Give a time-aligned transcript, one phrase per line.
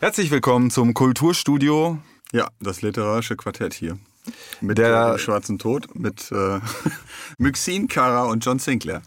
[0.00, 1.98] Herzlich willkommen zum Kulturstudio.
[2.32, 3.98] Ja, das literarische Quartett hier.
[4.60, 6.60] Mit Der- dem Schwarzen Tod, mit äh,
[7.38, 9.02] Myxine, Kara und John Sinclair.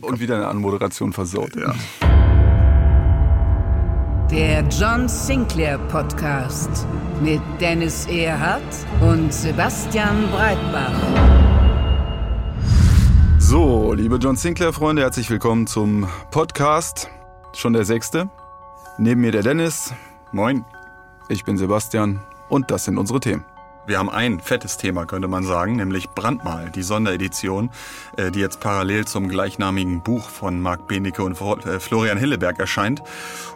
[0.00, 1.54] Und wieder eine Anmoderation versaut.
[1.54, 1.74] Ja.
[4.30, 6.86] Der John Sinclair Podcast
[7.22, 8.62] mit Dennis Erhardt
[9.00, 10.92] und Sebastian Breitbach.
[13.38, 17.08] So, liebe John Sinclair-Freunde, herzlich willkommen zum Podcast.
[17.54, 18.28] Schon der sechste.
[19.00, 19.94] Neben mir der Dennis,
[20.32, 20.64] Moin.
[21.28, 23.44] ich bin Sebastian und das sind unsere Themen.
[23.86, 27.70] Wir haben ein fettes Thema, könnte man sagen, nämlich Brandmal, die Sonderedition,
[28.16, 33.04] äh, die jetzt parallel zum gleichnamigen Buch von Marc Benecke und äh, Florian Hilleberg erscheint.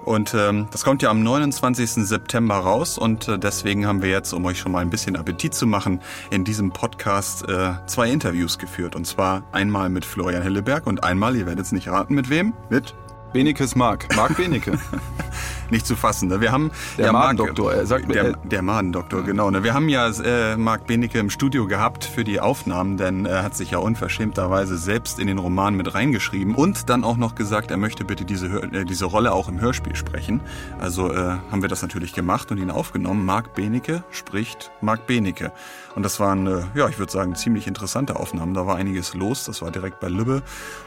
[0.04, 2.06] Und ähm, das kommt ja am 29.
[2.06, 5.54] September raus und äh, deswegen haben wir jetzt, um euch schon mal ein bisschen Appetit
[5.54, 6.00] zu machen,
[6.30, 7.44] in diesem Podcast
[7.86, 8.94] zwei Interviews geführt.
[8.94, 12.54] Und zwar einmal mit Florian Hilleberg und einmal, ihr werdet es nicht raten, mit wem?
[12.70, 12.94] Mit
[13.32, 14.78] Benekes Mark, Mark Benecke.
[15.72, 16.28] nicht zu fassen.
[16.28, 16.40] Ne?
[16.40, 19.50] Wir haben Der ja, Madendoktor, er sagt mir- der, er- der Madendoktor, genau.
[19.50, 19.64] Ne?
[19.64, 23.56] Wir haben ja äh, Marc Benecke im Studio gehabt für die Aufnahmen, denn er hat
[23.56, 27.76] sich ja unverschämterweise selbst in den Roman mit reingeschrieben und dann auch noch gesagt, er
[27.78, 30.40] möchte bitte diese, äh, diese Rolle auch im Hörspiel sprechen.
[30.78, 31.16] Also äh,
[31.50, 33.24] haben wir das natürlich gemacht und ihn aufgenommen.
[33.24, 35.50] Marc Benecke spricht Marc Benecke.
[35.94, 38.54] Und das waren, äh, ja, ich würde sagen, ziemlich interessante Aufnahmen.
[38.54, 39.44] Da war einiges los.
[39.44, 40.42] Das war direkt bei Lübbe.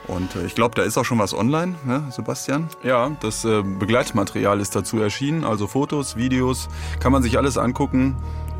[0.08, 2.68] Und äh, ich glaube, da ist auch schon was online, ne, Sebastian?
[2.84, 6.68] Ja, das äh, Begleitmaterial ist dazu erschienen, also Fotos, Videos,
[7.00, 8.16] kann man sich alles angucken.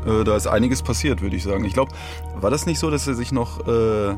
[0.06, 1.64] Äh, da ist einiges passiert, würde ich sagen.
[1.64, 1.92] Ich glaube,
[2.40, 4.14] war das nicht so, dass er sich noch äh,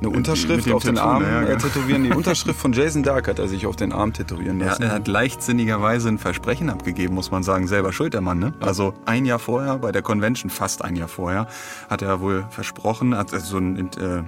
[0.00, 1.58] eine Unterschrift mit auf den Tattoo, Arm ja, äh, genau.
[1.58, 2.04] tätowieren?
[2.04, 4.82] Die Unterschrift von Jason Dark hat er sich auf den Arm tätowieren Ja, lassen.
[4.82, 7.66] er hat leichtsinnigerweise ein Versprechen abgegeben, muss man sagen.
[7.66, 8.52] Selber schuld, der Mann, ne?
[8.60, 11.46] Also ein Jahr vorher, bei der Convention, fast ein Jahr vorher,
[11.88, 14.22] hat er wohl versprochen, hat also so ein äh,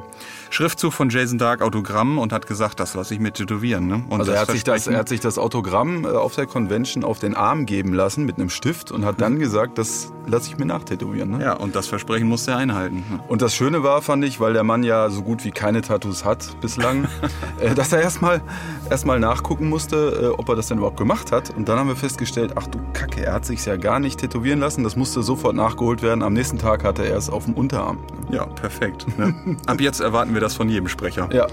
[0.51, 4.03] Schriftzug von Jason Dark, Autogramm und hat gesagt, das lasse ich mir tätowieren, ne?
[4.11, 7.19] Also er hat, sich das, er hat sich das Autogramm äh, auf der Convention auf
[7.19, 10.67] den Arm geben lassen mit einem Stift und hat dann gesagt, das lasse ich mir
[10.67, 11.31] nachtätowieren.
[11.39, 11.43] Ne?
[11.45, 13.05] Ja, und das Versprechen musste er einhalten.
[13.11, 13.21] ne?
[13.29, 16.25] Und das Schöne war, fand ich, weil der Mann ja so gut wie keine Tattoos
[16.25, 17.09] hat bislang,
[17.61, 18.41] äh, dass er erstmal
[18.89, 21.51] erstmal nachgucken musste, äh, ob er das denn überhaupt gemacht hat.
[21.51, 24.61] Und dann haben wir festgestellt, ach du Kacke, er hat sich ja gar nicht tätowieren
[24.61, 24.85] lassen.
[24.85, 26.23] Das musste sofort nachgeholt werden.
[26.23, 27.99] Am nächsten Tag hatte er es auf dem Unterarm.
[28.31, 29.07] Ja, perfekt.
[29.19, 29.35] Ne?
[29.67, 31.29] Ab jetzt erwarten wir das von jedem Sprecher.
[31.33, 31.49] Ja,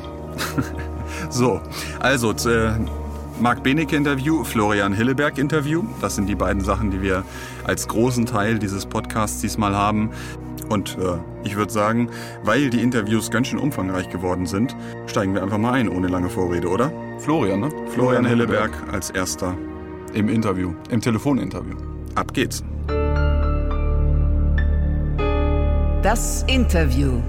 [1.30, 1.62] So,
[2.00, 2.74] also äh,
[3.40, 5.84] Marc Benecke Interview, Florian Hilleberg Interview.
[6.02, 7.24] Das sind die beiden Sachen, die wir
[7.64, 10.12] als großen Teil dieses Podcasts diesmal haben.
[10.70, 12.10] Und äh, ich würde sagen,
[12.44, 16.30] weil die Interviews ganz schön umfangreich geworden sind, steigen wir einfach mal ein, ohne lange
[16.30, 16.92] Vorrede, oder?
[17.20, 17.70] Florian, ne?
[17.90, 19.56] Florian Hilleberg als erster.
[20.14, 21.76] Im Interview, im Telefoninterview.
[22.16, 22.64] Ab geht's.
[26.02, 27.22] Das Interview.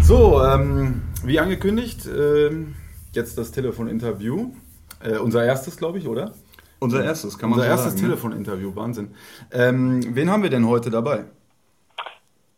[0.00, 2.74] So, ähm, wie angekündigt, ähm,
[3.12, 4.52] jetzt das Telefoninterview.
[5.02, 6.34] Äh, unser erstes, glaube ich, oder?
[6.80, 9.14] Unser erstes, kann Unser erstes Telefoninterview, Wahnsinn.
[9.52, 11.24] Ähm, wen haben wir denn heute dabei?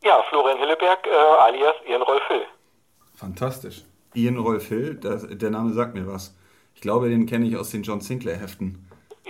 [0.04, 1.10] Ja, Florian Hilleberg, äh,
[1.40, 2.42] alias Ian Rolf Hill.
[3.16, 3.82] Fantastisch.
[4.14, 6.36] Ian Rolf Hill, das, der Name sagt mir was.
[6.74, 8.88] Ich glaube, den kenne ich aus den John Sinclair Heften.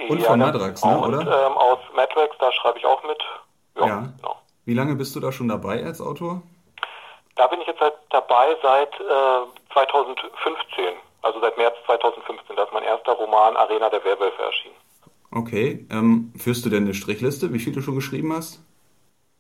[0.09, 0.47] Und Ja, von ne?
[0.47, 1.47] Madrax, ne, und, oder?
[1.47, 3.19] Ähm, aus Madrax, da schreibe ich auch mit.
[3.79, 4.13] Ja, Ja.
[4.19, 4.37] Genau.
[4.65, 6.43] Wie lange bist du da schon dabei als Autor?
[7.37, 10.85] Da bin ich jetzt seit, dabei seit äh, 2015,
[11.23, 12.57] also seit März 2015.
[12.57, 14.77] Da ist mein erster Roman Arena der Werwölfe erschienen.
[15.33, 15.87] Okay.
[15.91, 18.63] Ähm, führst du denn eine Strichliste, wie viel du schon geschrieben hast?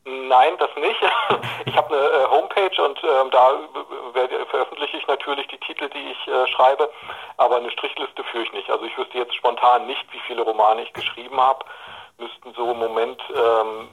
[0.04, 1.00] Nein, das nicht.
[1.64, 5.88] Ich habe eine äh, Homepage und ähm, da äh, werde- veröffentliche ich natürlich die Titel,
[5.88, 6.90] die ich äh, schreibe,
[7.38, 8.68] aber eine Strichliste führe ich nicht.
[8.68, 11.64] Also ich wüsste jetzt spontan nicht, wie viele Romane ich geschrieben habe.
[12.18, 13.88] Müssten so im Moment ähm,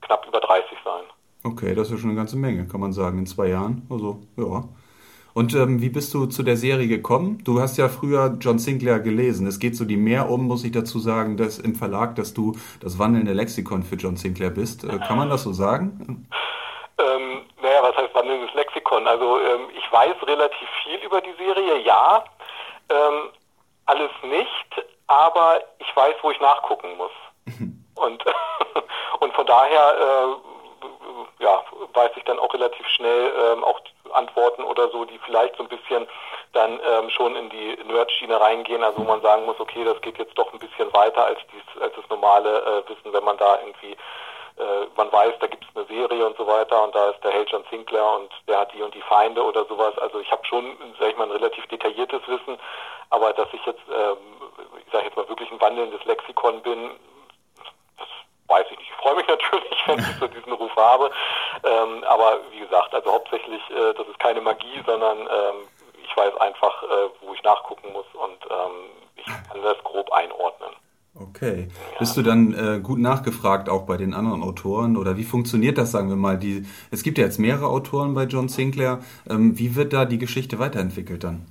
[0.00, 1.02] knapp über 30 sein.
[1.42, 3.86] Okay, das ist schon eine ganze Menge, kann man sagen, in zwei Jahren.
[3.90, 4.62] Also, ja.
[5.34, 7.42] Und ähm, wie bist du zu der Serie gekommen?
[7.44, 9.48] Du hast ja früher John Sinclair gelesen.
[9.48, 12.52] Es geht so die mehr um, muss ich dazu sagen, dass im Verlag, dass du
[12.80, 14.84] das wandelnde Lexikon für John Sinclair bist.
[14.84, 16.28] Äh, kann man das so sagen?
[16.98, 19.08] Ähm, naja, was heißt wandelndes Lexikon?
[19.08, 22.24] Also ähm, ich weiß relativ viel über die Serie, ja.
[22.88, 23.30] Ähm,
[23.86, 27.10] alles nicht, aber ich weiß, wo ich nachgucken muss.
[27.96, 28.24] Und,
[29.20, 30.53] und von daher, äh,
[31.44, 31.62] ja,
[31.92, 33.80] weiß ich dann auch relativ schnell ähm, auch
[34.14, 36.08] Antworten oder so, die vielleicht so ein bisschen
[36.52, 40.18] dann ähm, schon in die Nerd-Schiene reingehen, also wo man sagen muss, okay, das geht
[40.18, 43.58] jetzt doch ein bisschen weiter als, dies, als das normale äh, Wissen, wenn man da
[43.60, 43.96] irgendwie
[44.56, 47.32] äh, man weiß, da gibt es eine Serie und so weiter und da ist der
[47.32, 49.98] Held John Sinclair und der hat die und die Feinde oder sowas.
[49.98, 52.56] Also ich habe schon, sag ich mal, ein relativ detailliertes Wissen,
[53.10, 54.16] aber dass ich jetzt, ähm,
[54.86, 56.90] ich sage jetzt mal, wirklich ein wandelndes Lexikon bin,
[58.48, 58.90] weiß ich nicht.
[58.90, 61.10] Ich freue mich natürlich, wenn ich so diesen Ruf habe.
[61.64, 65.68] Ähm, aber wie gesagt, also hauptsächlich, äh, das ist keine Magie, sondern ähm,
[66.02, 70.70] ich weiß einfach, äh, wo ich nachgucken muss und ähm, ich kann das grob einordnen.
[71.16, 71.68] Okay.
[71.92, 71.98] Ja.
[72.00, 75.92] Bist du dann äh, gut nachgefragt auch bei den anderen Autoren oder wie funktioniert das,
[75.92, 76.38] sagen wir mal?
[76.38, 78.98] Die, es gibt ja jetzt mehrere Autoren bei John Sinclair.
[79.30, 81.46] Ähm, wie wird da die Geschichte weiterentwickelt dann?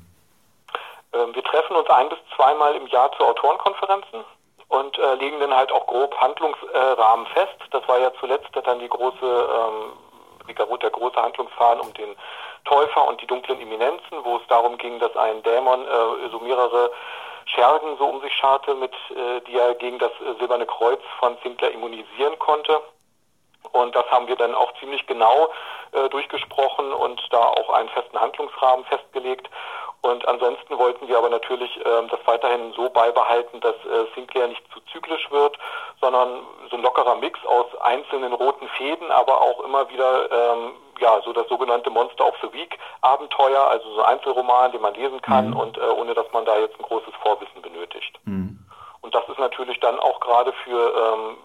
[1.13, 4.25] Ähm, wir treffen uns ein bis zweimal im Jahr zu Autorenkonferenzen
[4.73, 7.57] und äh, legen dann halt auch grob Handlungsrahmen fest.
[7.71, 12.15] Das war ja zuletzt dann die große, ähm, der große Handlungsfaden um den
[12.65, 16.91] Täufer und die dunklen Eminenzen, wo es darum ging, dass ein Dämon äh, so mehrere
[17.45, 21.37] Schergen so um sich scharte, mit, äh, die er gegen das äh, Silberne Kreuz von
[21.43, 22.81] Sinclair immunisieren konnte.
[23.71, 25.49] Und das haben wir dann auch ziemlich genau
[25.91, 29.49] äh, durchgesprochen und da auch einen festen Handlungsrahmen festgelegt.
[30.03, 34.61] Und ansonsten wollten wir aber natürlich ähm, das weiterhin so beibehalten, dass äh, Sinclair nicht
[34.73, 35.57] zu zyklisch wird,
[36.01, 41.21] sondern so ein lockerer Mix aus einzelnen roten Fäden, aber auch immer wieder ähm, ja
[41.23, 45.21] so das sogenannte Monster of the Week Abenteuer, also so ein Einzelroman, den man lesen
[45.21, 45.57] kann mhm.
[45.57, 48.19] und äh, ohne dass man da jetzt ein großes Vorwissen benötigt.
[48.25, 48.59] Mhm.
[48.99, 51.37] Und das ist natürlich dann auch gerade für ähm,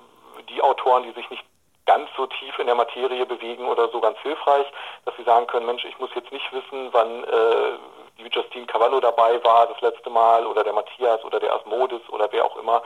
[0.49, 1.45] die Autoren, die sich nicht
[1.87, 4.67] ganz so tief in der Materie bewegen oder so ganz hilfreich,
[5.05, 7.79] dass sie sagen können, Mensch, ich muss jetzt nicht wissen, wann äh,
[8.19, 12.29] die Justine Cavallo dabei war das letzte Mal oder der Matthias oder der Asmodis oder
[12.31, 12.83] wer auch immer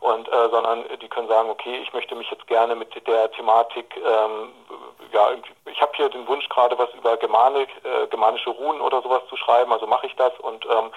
[0.00, 3.96] und äh, sondern die können sagen, okay, ich möchte mich jetzt gerne mit der Thematik,
[3.96, 4.52] ähm,
[5.12, 5.30] ja,
[5.70, 9.36] ich habe hier den Wunsch gerade was über Germanik, äh, germanische Runen oder sowas zu
[9.36, 10.90] schreiben, also mache ich das und ähm,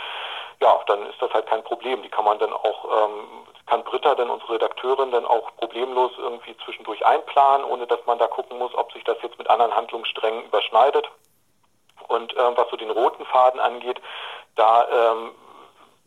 [0.62, 2.02] ja, dann ist das halt kein Problem.
[2.02, 6.56] Die kann man dann auch, ähm, kann Britta, dann unsere Redakteurin, dann auch problemlos irgendwie
[6.66, 10.44] zwischendurch einplanen, ohne dass man da gucken muss, ob sich das jetzt mit anderen Handlungssträngen
[10.44, 11.10] überschneidet.
[12.08, 14.02] Und ähm, was so den roten Faden angeht,
[14.56, 15.32] da ähm,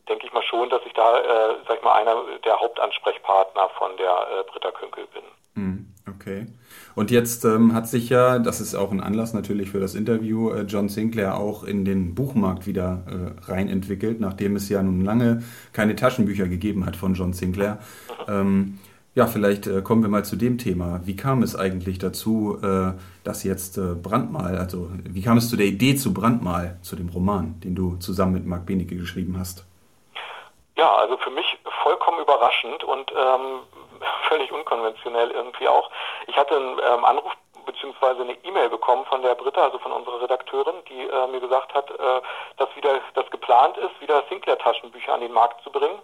[0.09, 3.97] denke ich mal schon, dass ich da, äh, sag ich mal, einer der Hauptansprechpartner von
[3.97, 5.23] der äh, Britta Künkel bin.
[5.55, 6.47] Hm, okay.
[6.95, 10.51] Und jetzt ähm, hat sich ja, das ist auch ein Anlass natürlich für das Interview,
[10.51, 15.05] äh, John Sinclair auch in den Buchmarkt wieder äh, rein entwickelt, nachdem es ja nun
[15.05, 15.43] lange
[15.73, 17.79] keine Taschenbücher gegeben hat von John Sinclair.
[18.27, 18.33] Mhm.
[18.33, 18.79] Ähm,
[19.15, 21.01] ja, vielleicht äh, kommen wir mal zu dem Thema.
[21.05, 22.93] Wie kam es eigentlich dazu, äh,
[23.25, 27.11] dass jetzt äh, Brandmal, also wie kam es zu der Idee zu Brandmal, zu dem
[27.11, 29.67] Roman, den du zusammen mit Marc Benecke geschrieben hast?
[30.79, 33.61] Ja, also für mich vollkommen überraschend und ähm,
[34.29, 35.91] völlig unkonventionell irgendwie auch.
[36.27, 37.33] Ich hatte einen ähm, Anruf
[37.67, 41.75] beziehungsweise eine E-Mail bekommen von der Britta, also von unserer Redakteurin, die äh, mir gesagt
[41.75, 42.21] hat, äh,
[42.57, 46.01] dass wieder das geplant ist, wieder Sinclair-Taschenbücher an den Markt zu bringen.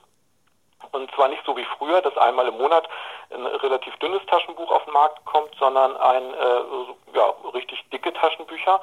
[0.93, 2.89] Und zwar nicht so wie früher, dass einmal im Monat
[3.31, 8.81] ein relativ dünnes Taschenbuch auf den Markt kommt, sondern ein äh, ja, richtig dicke Taschenbücher,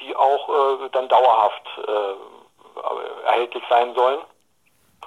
[0.00, 4.20] die auch äh, dann dauerhaft äh, erhältlich sein sollen.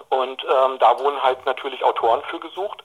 [0.10, 2.84] Und ähm, da wurden halt natürlich Autoren für gesucht.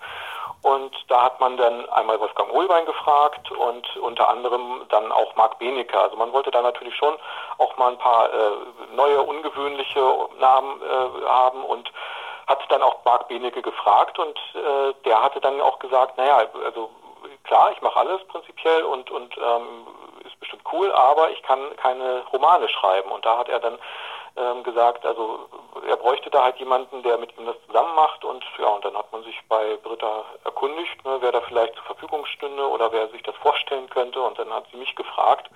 [0.63, 5.59] Und da hat man dann einmal Wolfgang Holbein gefragt und unter anderem dann auch Marc
[5.59, 5.99] Benecke.
[5.99, 7.15] Also man wollte da natürlich schon
[7.59, 11.91] auch mal ein paar äh, neue, ungewöhnliche Namen äh, haben und
[12.53, 16.91] hat dann auch Marc Benecke gefragt und äh, der hatte dann auch gesagt, naja, also
[17.45, 19.87] klar, ich mache alles prinzipiell und, und ähm,
[20.25, 23.11] ist bestimmt cool, aber ich kann keine Romane schreiben.
[23.11, 23.79] Und da hat er dann
[24.37, 25.49] ähm, gesagt, also
[25.89, 28.97] er bräuchte da halt jemanden, der mit ihm das zusammen macht und ja, und dann
[28.97, 33.09] hat man sich bei Britta erkundigt, ne, wer da vielleicht zur Verfügung stünde oder wer
[33.09, 35.51] sich das vorstellen könnte und dann hat sie mich gefragt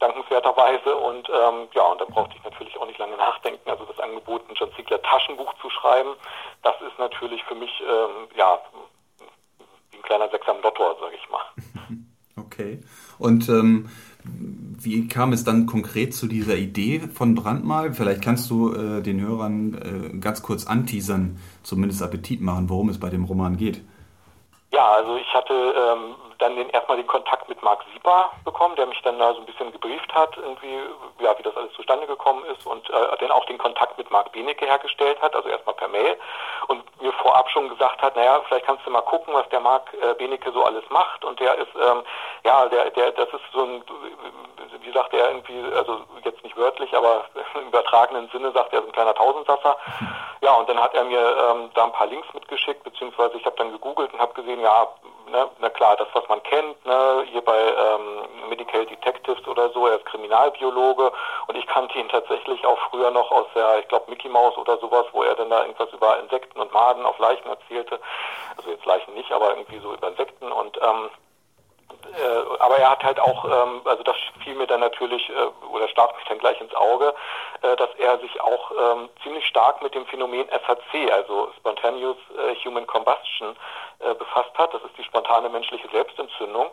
[0.00, 0.96] dankenswerterweise.
[0.96, 3.68] Und ähm, ja, und dann brauchte ich natürlich auch nicht lange nachdenken.
[3.68, 6.10] Also das Angebot, ein John Ziegler Taschenbuch zu schreiben,
[6.62, 8.58] das ist natürlich für mich ähm, ja
[9.90, 11.44] wie ein kleiner Sechser im Lotto, sage ich mal.
[12.36, 12.80] Okay.
[13.18, 13.90] Und ähm,
[14.24, 17.92] wie kam es dann konkret zu dieser Idee von Brandmal?
[17.92, 22.98] Vielleicht kannst du äh, den Hörern äh, ganz kurz anteasern, zumindest Appetit machen, worum es
[22.98, 23.82] bei dem Roman geht.
[24.72, 28.86] Ja, also ich hatte ähm, dann den, erstmal den Kontakt mit Marc Sieber bekommen, der
[28.86, 30.80] mich dann da so ein bisschen gebrieft hat, irgendwie,
[31.20, 34.32] ja, wie das alles zustande gekommen ist und äh, dann auch den Kontakt mit Marc
[34.32, 36.16] Benecke hergestellt hat, also erstmal per Mail
[36.68, 39.92] und mir vorab schon gesagt hat, naja, vielleicht kannst du mal gucken, was der Marc
[39.94, 42.02] äh, Benecke so alles macht und der ist, ähm,
[42.44, 43.84] ja, der, der, das ist so ein,
[44.82, 48.86] wie sagt er irgendwie, also jetzt nicht wörtlich, aber im übertragenen Sinne sagt er so
[48.86, 49.76] ein kleiner Tausendsasser.
[50.40, 53.56] Ja, und dann hat er mir ähm, da ein paar Links mitgeschickt, beziehungsweise ich habe
[53.56, 54.88] dann gegoogelt und habe gesehen, ja,
[55.30, 59.86] ne, na klar, das, was man kennt, ne, hier bei ähm, Medical Detectives oder so,
[59.86, 61.12] er ist Kriminalbiologe
[61.46, 64.78] und ich kannte ihn tatsächlich auch früher noch aus der, ich glaube, Mickey Mouse oder
[64.78, 67.98] sowas, wo er dann da irgendwas über Insekten und Maden auf Leichen erzählte.
[68.56, 71.29] Also jetzt Leichen nicht, aber irgendwie so über Insekten und ähm, äh,
[72.58, 76.14] aber er hat halt auch, ähm, also das fiel mir dann natürlich äh, oder stach
[76.16, 77.14] mich dann gleich ins Auge,
[77.62, 82.54] äh, dass er sich auch ähm, ziemlich stark mit dem Phänomen SHC, also Spontaneous äh,
[82.64, 83.56] Human Combustion,
[84.00, 84.72] äh, befasst hat.
[84.74, 86.70] Das ist die spontane menschliche Selbstentzündung.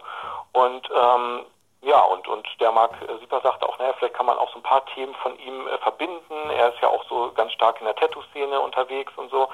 [0.54, 1.46] Und ähm,
[1.82, 4.64] ja, und, und der Marc Sieper sagte auch, naja, vielleicht kann man auch so ein
[4.64, 6.50] paar Themen von ihm äh, verbinden.
[6.50, 9.48] Er ist ja auch so ganz stark in der Tattoo-Szene unterwegs und so.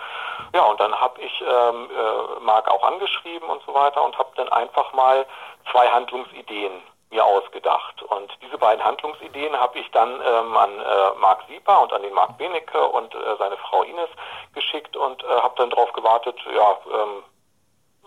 [0.54, 4.32] Ja, und dann habe ich ähm, äh, Marc auch angeschrieben und so weiter und habe
[4.36, 5.26] dann einfach mal
[5.70, 6.82] zwei Handlungsideen
[7.14, 8.02] mir ausgedacht.
[8.04, 12.14] Und diese beiden Handlungsideen habe ich dann ähm, an äh, Marc Sieper und an den
[12.14, 14.10] Marc Benecke und äh, seine Frau Ines
[14.54, 17.24] geschickt und äh, habe dann darauf gewartet, ja, ähm,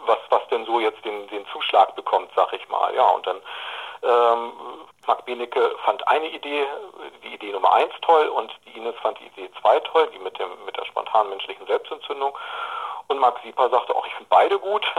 [0.04, 2.94] was, was denn so jetzt den, den Zuschlag bekommt, sag ich mal.
[2.94, 3.40] Ja, und dann
[4.02, 4.52] ähm,
[5.06, 6.66] Marc Benecke fand eine Idee,
[7.22, 10.38] die Idee Nummer eins toll und die Ines fand die Idee zwei toll, die mit
[10.38, 12.36] dem mit der spontanen menschlichen Selbstentzündung.
[13.08, 14.84] Und Marc Sieper sagte auch, ich finde beide gut.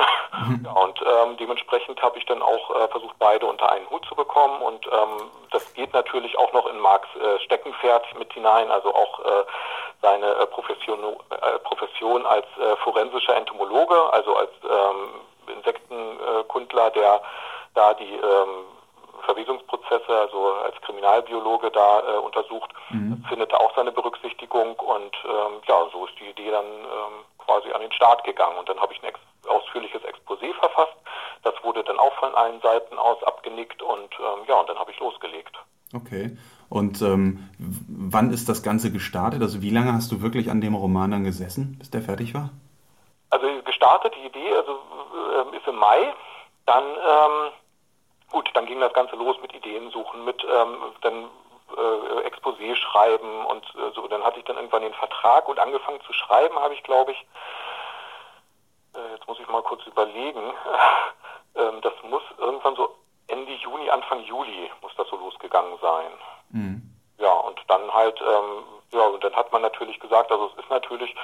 [0.47, 0.65] Mhm.
[0.65, 4.13] Ja, und ähm, dementsprechend habe ich dann auch äh, versucht, beide unter einen Hut zu
[4.13, 4.61] bekommen.
[4.61, 9.19] Und ähm, das geht natürlich auch noch in Marcs äh, Steckenpferd mit hinein, also auch
[9.21, 9.45] äh,
[10.01, 10.99] seine äh, Profession,
[11.31, 17.21] äh, Profession als äh, forensischer Entomologe, also als ähm, Insektenkundler, der
[17.73, 18.65] da die ähm,
[19.25, 23.23] Verwesungsprozesse, also als Kriminalbiologe da äh, untersucht, mhm.
[23.29, 27.71] findet da auch seine Berücksichtigung und ähm, ja, so ist die Idee dann ähm, quasi
[27.71, 30.97] an den Start gegangen und dann habe ich ein ex ausführliches Exposé verfasst.
[31.43, 34.91] Das wurde dann auch von allen Seiten aus abgenickt und ähm, ja, und dann habe
[34.91, 35.55] ich losgelegt.
[35.93, 36.37] Okay.
[36.69, 39.41] Und ähm, wann ist das Ganze gestartet?
[39.41, 42.49] Also wie lange hast du wirklich an dem Roman dann gesessen, bis der fertig war?
[43.29, 46.13] Also gestartet, die Idee also, äh, ist im Mai.
[46.65, 47.51] Dann ähm,
[48.31, 51.29] gut, dann ging das Ganze los mit Ideen suchen, mit ähm, dann
[51.75, 54.07] äh, Exposé schreiben und äh, so.
[54.07, 57.25] Dann hatte ich dann irgendwann den Vertrag und angefangen zu schreiben habe ich, glaube ich,
[58.95, 60.41] äh, jetzt muss ich mal kurz überlegen,
[61.55, 62.95] ähm, das muss irgendwann so
[63.27, 66.11] Ende Juni, Anfang Juli muss das so losgegangen sein.
[66.49, 66.96] Mhm.
[67.19, 70.69] Ja, und dann halt, ähm, ja, und dann hat man natürlich gesagt, also es ist
[70.69, 71.15] natürlich,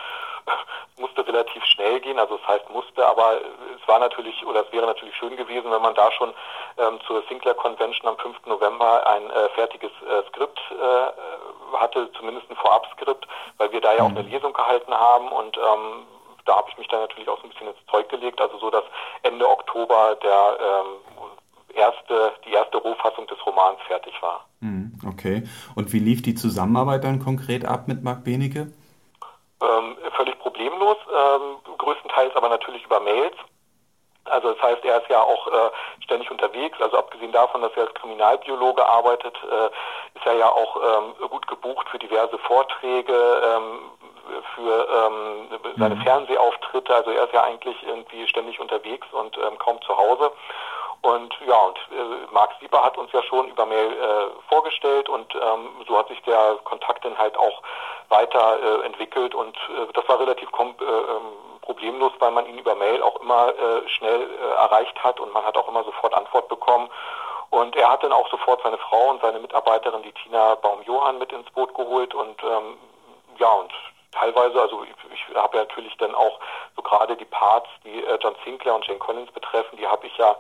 [0.46, 3.40] es musste relativ schnell gehen, also es heißt musste, aber
[3.80, 6.34] es war natürlich, oder es wäre natürlich schön gewesen, wenn man da schon
[6.78, 8.46] ähm, zur Sinclair Convention am 5.
[8.46, 14.04] November ein äh, fertiges äh, Skript äh, hatte, zumindest ein Vorabskript, weil wir da ja
[14.04, 14.18] auch mhm.
[14.18, 16.08] eine Lesung gehalten haben und ähm,
[16.46, 18.70] da habe ich mich dann natürlich auch so ein bisschen ins Zeug gelegt, also so,
[18.70, 18.84] dass
[19.22, 21.14] Ende Oktober der ähm,
[21.76, 24.46] erste, die erste Rohfassung des Romans fertig war.
[24.60, 25.44] Mhm, okay.
[25.76, 28.72] Und wie lief die Zusammenarbeit dann konkret ab mit Marc Benecke?
[29.62, 33.36] Ähm, völlig problemlos, ähm, größtenteils aber natürlich über Mails.
[34.26, 35.70] Also das heißt, er ist ja auch äh,
[36.04, 36.80] ständig unterwegs.
[36.82, 39.66] Also abgesehen davon, dass er als Kriminalbiologe arbeitet, äh,
[40.18, 43.80] ist er ja auch ähm, gut gebucht für diverse Vorträge, ähm,
[44.56, 46.02] für ähm, seine mhm.
[46.02, 46.96] Fernsehauftritte.
[46.96, 50.32] Also er ist ja eigentlich irgendwie ständig unterwegs und ähm, kaum zu Hause.
[51.04, 55.36] Und ja, und äh, Marc Sieber hat uns ja schon über Mail äh, vorgestellt und
[55.36, 57.62] ähm, so hat sich der Kontakt dann halt auch
[58.08, 62.58] weiter äh, entwickelt und äh, das war relativ kom äh, ähm, problemlos, weil man ihn
[62.58, 66.14] über Mail auch immer äh, schnell äh, erreicht hat und man hat auch immer sofort
[66.14, 66.90] Antwort bekommen.
[67.50, 71.34] Und er hat dann auch sofort seine Frau und seine Mitarbeiterin, die Tina Baum-Johann, mit
[71.34, 72.78] ins Boot geholt und ähm,
[73.40, 73.74] ja, und
[74.14, 76.40] teilweise, also ich, ich habe ja natürlich dann auch
[76.78, 80.18] so gerade die Parts, die äh, John Sinclair und Jane Collins betreffen, die habe ich
[80.18, 80.36] ja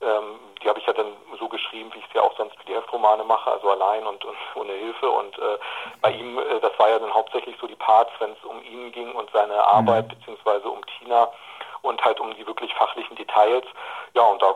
[0.00, 2.64] ähm, die habe ich ja dann so geschrieben, wie ich es ja auch sonst für
[2.64, 5.10] die Heftromane mache, also allein und, und ohne Hilfe.
[5.10, 5.58] Und äh,
[6.00, 8.92] bei ihm, äh, das war ja dann hauptsächlich so die Parts, wenn es um ihn
[8.92, 10.18] ging und seine Arbeit, mhm.
[10.18, 11.28] beziehungsweise um Tina
[11.82, 13.64] und halt um die wirklich fachlichen Details.
[14.14, 14.54] Ja, und da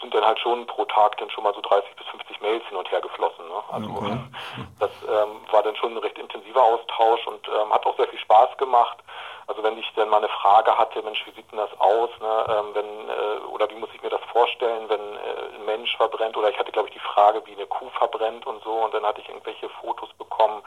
[0.00, 2.76] sind dann halt schon pro Tag dann schon mal so 30 bis 50 Mails hin
[2.76, 3.46] und her geflossen.
[3.46, 3.62] Ne?
[3.70, 4.18] Also okay.
[4.80, 8.18] das ähm, war dann schon ein recht intensiver Austausch und ähm, hat auch sehr viel
[8.18, 8.98] Spaß gemacht.
[9.46, 12.46] Also wenn ich dann mal eine Frage hatte, Mensch, wie sieht denn das aus, ne?
[12.48, 15.98] ähm, wenn, äh, oder wie muss ich mir das vorstellen, wenn äh, ein Mensch
[16.30, 18.94] verbrennt, oder ich hatte, glaube ich, die Frage, wie eine Kuh verbrennt und so, und
[18.94, 20.62] dann hatte ich irgendwelche Fotos bekommen,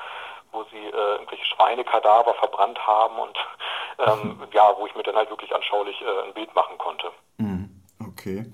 [0.52, 3.38] wo sie äh, irgendwelche Schweinekadaver verbrannt haben und
[4.00, 7.12] ähm, ja, wo ich mir dann halt wirklich anschaulich äh, ein Bild machen konnte.
[7.38, 7.70] Mhm.
[8.00, 8.46] Okay.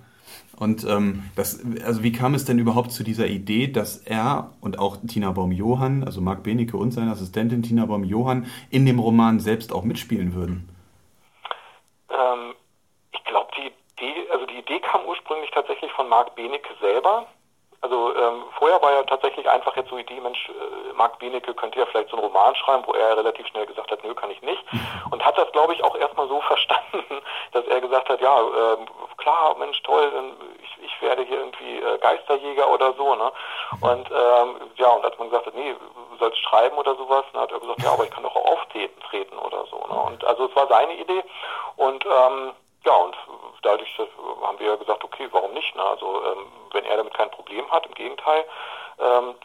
[0.58, 4.78] Und ähm, das, also wie kam es denn überhaupt zu dieser Idee, dass er und
[4.78, 9.74] auch Tina Baum-Johann, also Marc Benecke und seine Assistentin Tina Baum-Johann, in dem Roman selbst
[9.74, 10.70] auch mitspielen würden?
[12.10, 12.54] Ähm,
[13.12, 17.28] ich glaube, die Idee, also die Idee kam ursprünglich tatsächlich von Marc Benecke selber.
[17.82, 21.54] Also ähm, vorher war ja tatsächlich einfach jetzt so die Idee, Mensch, äh, Marc Benecke
[21.54, 24.32] könnte ja vielleicht so einen Roman schreiben, wo er relativ schnell gesagt hat, nö, kann
[24.32, 24.64] ich nicht.
[25.12, 28.78] Und hat das, glaube ich, auch erstmal so verstanden, dass er gesagt hat, ja, äh,
[29.18, 30.12] klar, Mensch, toll,
[30.64, 33.32] ich, ich werde hier irgendwie äh, Geisterjäger oder so, ne?
[33.82, 37.42] Und ähm, ja, und als man gesagt hat, nee, du sollst schreiben oder sowas, dann
[37.42, 39.78] hat er gesagt, ja, aber ich kann doch auch auftreten treten oder so.
[39.78, 40.00] Ne?
[40.08, 41.24] Und also es war seine Idee
[41.78, 42.54] und ähm,
[42.86, 43.16] ja, und
[43.62, 44.00] dadurch
[44.42, 45.76] haben wir ja gesagt, okay, warum nicht?
[45.76, 45.84] Ne?
[45.84, 48.46] Also ähm, wenn er damit kein Problem hat, im Gegenteil,
[49.00, 49.36] ähm,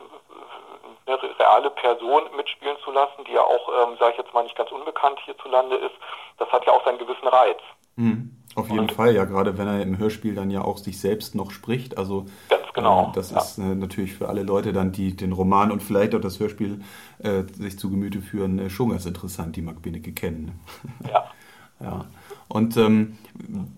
[1.06, 4.56] eine reale Person mitspielen zu lassen, die ja auch, ähm, sage ich jetzt mal, nicht
[4.56, 5.94] ganz unbekannt hierzulande ist,
[6.38, 7.58] das hat ja auch seinen gewissen Reiz.
[7.96, 8.30] Mhm.
[8.56, 11.34] Auf jeden und, Fall, ja, gerade wenn er im Hörspiel dann ja auch sich selbst
[11.34, 11.99] noch spricht.
[11.99, 13.08] Also ganz genau.
[13.08, 13.38] Äh, das ja.
[13.38, 16.80] ist äh, natürlich für alle Leute dann, die den Roman und vielleicht auch das Hörspiel
[17.18, 20.61] äh, sich zu Gemüte führen, äh, schon ganz interessant, die Mark Benecke kennen.
[21.11, 21.30] Ja.
[21.80, 22.04] ja.
[22.54, 23.18] Und ähm,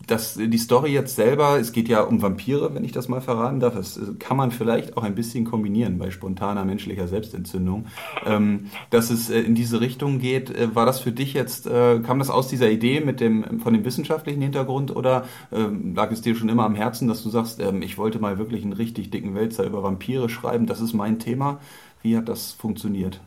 [0.06, 3.58] das, die Story jetzt selber, es geht ja um Vampire, wenn ich das mal verraten
[3.58, 3.74] darf.
[3.74, 7.86] Das äh, kann man vielleicht auch ein bisschen kombinieren bei spontaner menschlicher Selbstentzündung.
[8.26, 12.00] Ähm, dass es äh, in diese Richtung geht, äh, war das für dich jetzt, äh,
[12.00, 16.20] kam das aus dieser Idee mit dem, von dem wissenschaftlichen Hintergrund oder ähm, lag es
[16.20, 19.10] dir schon immer am Herzen, dass du sagst, ähm, ich wollte mal wirklich einen richtig
[19.10, 21.60] dicken Wälzer über Vampire schreiben, das ist mein Thema.
[22.02, 23.20] Wie hat das funktioniert?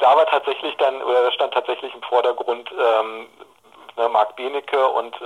[0.00, 3.26] Da war tatsächlich dann, oder stand tatsächlich im Vordergrund, ähm,
[3.98, 5.24] ne, Marc Benecke und äh,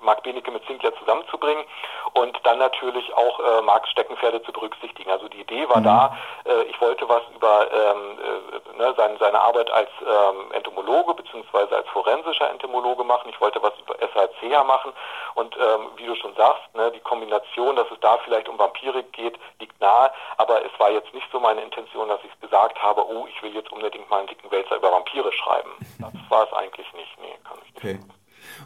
[0.00, 1.64] Marc Benecke mit Sinclair zusammenzubringen
[2.12, 5.10] und dann natürlich auch äh, Marx Steckenpferde zu berücksichtigen.
[5.10, 5.84] Also die Idee war mhm.
[5.84, 11.14] da, äh, ich wollte was über ähm, äh, ne, seine, seine Arbeit als ähm, Entomologe
[11.14, 13.30] beziehungsweise als forensischer Entomologe machen.
[13.30, 14.92] Ich wollte was über SACH machen
[15.34, 19.02] und ähm, wie du schon sagst, ne, die Kombination, dass es da vielleicht um Vampire
[19.02, 23.06] geht, liegt nahe, aber es war jetzt nicht so meine Intention, dass ich gesagt habe,
[23.06, 25.70] oh, ich will jetzt unbedingt mal einen dicken Wälzer über Vampire schreiben.
[25.98, 27.18] Das war es eigentlich nicht.
[27.20, 27.77] Nee, kann ich nicht.
[27.78, 27.98] Okay.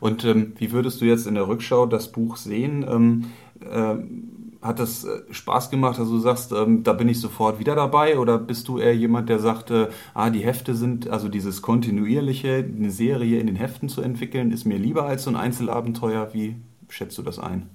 [0.01, 2.87] Und ähm, wie würdest du jetzt in der Rückschau das Buch sehen?
[2.89, 7.59] Ähm, äh, hat das äh, Spaß gemacht, dass du sagst, ähm, da bin ich sofort
[7.59, 8.19] wieder dabei?
[8.19, 12.91] Oder bist du eher jemand, der sagte, ah, die Hefte sind, also dieses kontinuierliche, eine
[12.91, 16.33] Serie in den Heften zu entwickeln, ist mir lieber als so ein Einzelabenteuer?
[16.33, 16.57] Wie
[16.89, 17.69] schätzt du das ein?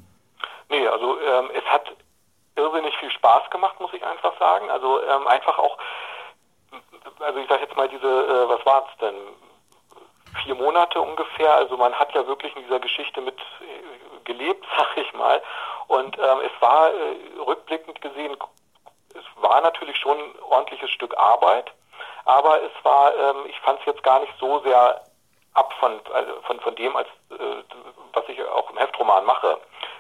[0.70, 1.94] Nee, also ähm, es hat
[2.56, 4.70] irrsinnig viel Spaß gemacht, muss ich einfach sagen.
[4.72, 5.78] Also ähm, einfach auch,
[7.20, 9.16] also ich sage jetzt mal diese, äh, was war es denn?
[10.44, 11.54] Vier Monate ungefähr.
[11.54, 15.42] Also man hat ja wirklich in dieser Geschichte mit äh, gelebt, sag ich mal.
[15.88, 18.38] Und ähm, es war äh, rückblickend gesehen,
[19.14, 21.72] es war natürlich schon ein ordentliches Stück Arbeit,
[22.26, 25.02] aber es war, ähm, ich fand es jetzt gar nicht so sehr
[25.54, 27.64] ab von, also von, von dem, als äh,
[28.14, 29.58] was ich auch im Heftroman mache.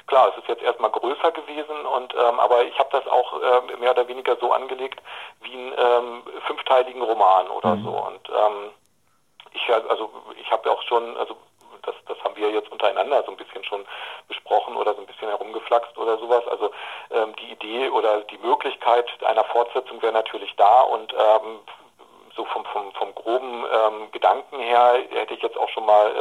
[0.08, 3.78] Klar, es ist jetzt erstmal größer gewesen und ähm, aber ich habe das auch äh,
[3.78, 5.02] mehr oder weniger so angelegt
[5.42, 7.84] wie einen ähm, fünfteiligen Roman oder mhm.
[7.84, 7.90] so.
[7.90, 8.72] Und ähm,
[9.58, 11.36] ich also ich habe auch schon, also
[11.84, 13.86] das, das haben wir jetzt untereinander so ein bisschen schon
[14.28, 16.48] besprochen oder so ein bisschen herumgeflaxt oder sowas.
[16.48, 16.72] Also
[17.12, 21.60] ähm, die Idee oder die Möglichkeit einer Fortsetzung wäre natürlich da und ähm,
[22.36, 26.12] so vom, vom, vom groben ähm, Gedanken her hätte ich jetzt auch schon mal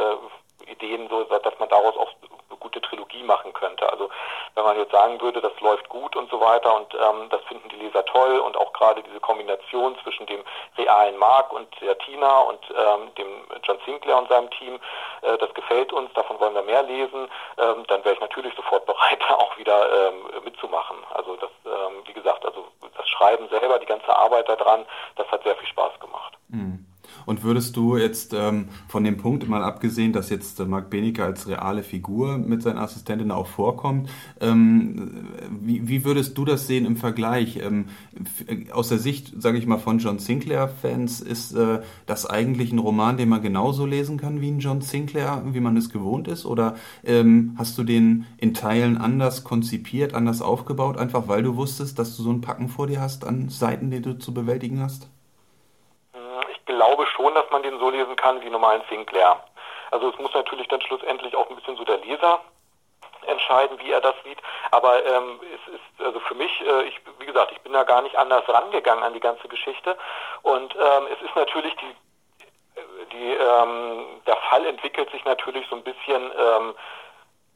[0.65, 2.11] äh, Ideen, so dass man daraus auch
[2.59, 3.89] gute Trilogie machen könnte.
[3.91, 4.09] Also
[4.55, 7.69] wenn man jetzt sagen würde, das läuft gut und so weiter und ähm, das finden
[7.69, 10.43] die Leser toll und auch gerade diese Kombination zwischen dem
[10.77, 13.27] realen Mark und der Tina und ähm, dem
[13.63, 14.79] John Sinclair und seinem Team,
[15.21, 18.85] äh, das gefällt uns, davon wollen wir mehr lesen, ähm, dann wäre ich natürlich sofort
[18.85, 20.97] bereit, auch wieder ähm, mitzumachen.
[21.13, 22.65] Also das, ähm, wie gesagt, also
[22.95, 26.33] das Schreiben selber, die ganze Arbeit daran, das hat sehr viel Spaß gemacht.
[26.49, 26.86] Mhm.
[27.27, 31.25] Und würdest du jetzt ähm, von dem Punkt mal abgesehen, dass jetzt äh, Marc Benecke
[31.25, 34.09] als reale Figur mit seinen Assistentinnen auch vorkommt,
[34.39, 35.25] ähm,
[35.59, 37.57] wie, wie, würdest du das sehen im Vergleich?
[37.57, 37.87] Ähm,
[38.71, 43.17] aus der Sicht, sage ich mal, von John Sinclair-Fans ist äh, das eigentlich ein Roman,
[43.17, 46.45] den man genauso lesen kann wie ein John Sinclair, wie man es gewohnt ist?
[46.45, 51.99] Oder ähm, hast du den in Teilen anders konzipiert, anders aufgebaut, einfach weil du wusstest,
[51.99, 55.09] dass du so ein Packen vor dir hast an Seiten, die du zu bewältigen hast?
[56.65, 59.43] Glaube schon, dass man den so lesen kann wie normalen Sinclair.
[59.91, 62.41] Also es muss natürlich dann schlussendlich auch ein bisschen so der Leser
[63.25, 64.39] entscheiden, wie er das sieht.
[64.71, 68.01] Aber ähm, es ist also für mich, äh, ich, wie gesagt, ich bin da gar
[68.01, 69.97] nicht anders rangegangen an die ganze Geschichte.
[70.43, 71.95] Und ähm, es ist natürlich die
[73.11, 76.75] die, ähm, der Fall entwickelt sich natürlich so ein bisschen ähm,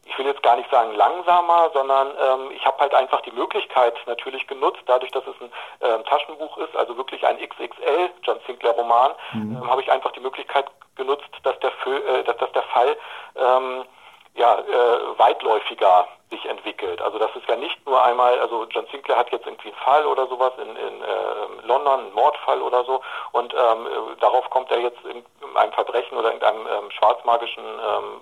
[0.06, 3.96] ich will jetzt gar nicht sagen langsamer, sondern ähm, ich habe halt einfach die Möglichkeit
[4.08, 8.74] natürlich genutzt, dadurch, dass es ein ähm, Taschenbuch ist, also wirklich ein XXL John Sinclair
[8.74, 9.58] Roman, mhm.
[9.58, 12.98] ähm, habe ich einfach die Möglichkeit genutzt, dass der, äh, dass, dass der Fall
[13.36, 13.86] ähm,
[14.34, 17.02] ja, äh, weitläufiger sich entwickelt.
[17.02, 20.06] Also das ist ja nicht nur einmal, also John Sinclair hat jetzt irgendwie einen Fall
[20.06, 23.02] oder sowas in, in äh, London, einen Mordfall oder so,
[23.34, 26.92] und ähm, äh, darauf kommt er jetzt in, in einem Verbrechen oder in einem ähm,
[26.92, 28.22] schwarzmagischen ähm,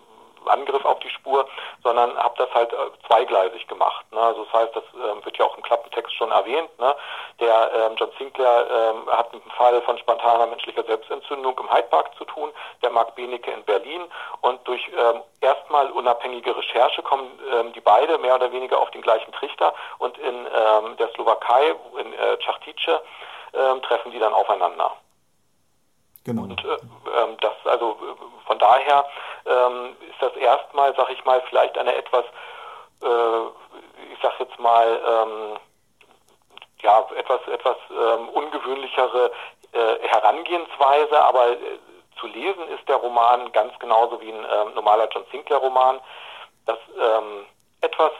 [0.49, 1.47] Angriff auf die Spur,
[1.83, 4.05] sondern habe das halt äh, zweigleisig gemacht.
[4.11, 4.19] Ne?
[4.19, 6.69] Also das heißt, das ähm, wird ja auch im Klappentext schon erwähnt.
[6.79, 6.95] Ne?
[7.39, 11.87] Der ähm, John Sinclair ähm, hat mit einem Fall von spontaner menschlicher Selbstentzündung im Hyde
[11.89, 14.01] Park zu tun, der Mark Benecke in Berlin
[14.41, 19.01] und durch ähm, erstmal unabhängige Recherche kommen ähm, die beide mehr oder weniger auf den
[19.01, 23.01] gleichen Trichter und in ähm, der Slowakei, in äh, Chachtice,
[23.53, 24.91] ähm, treffen die dann aufeinander.
[26.25, 26.43] Genau.
[26.43, 26.77] Und äh,
[27.21, 29.05] ähm, das also äh, von daher
[29.45, 32.25] ähm, ist das erstmal, sag ich mal, vielleicht eine etwas,
[33.03, 35.59] äh, ich sag jetzt mal, ähm,
[36.81, 39.31] ja, etwas, etwas ähm, ungewöhnlichere
[39.73, 41.57] äh, Herangehensweise, aber äh,
[42.19, 45.99] zu lesen ist der Roman ganz genauso wie ein ähm, normaler John Sinclair Roman.
[46.65, 47.45] Das ähm,
[47.81, 48.11] etwas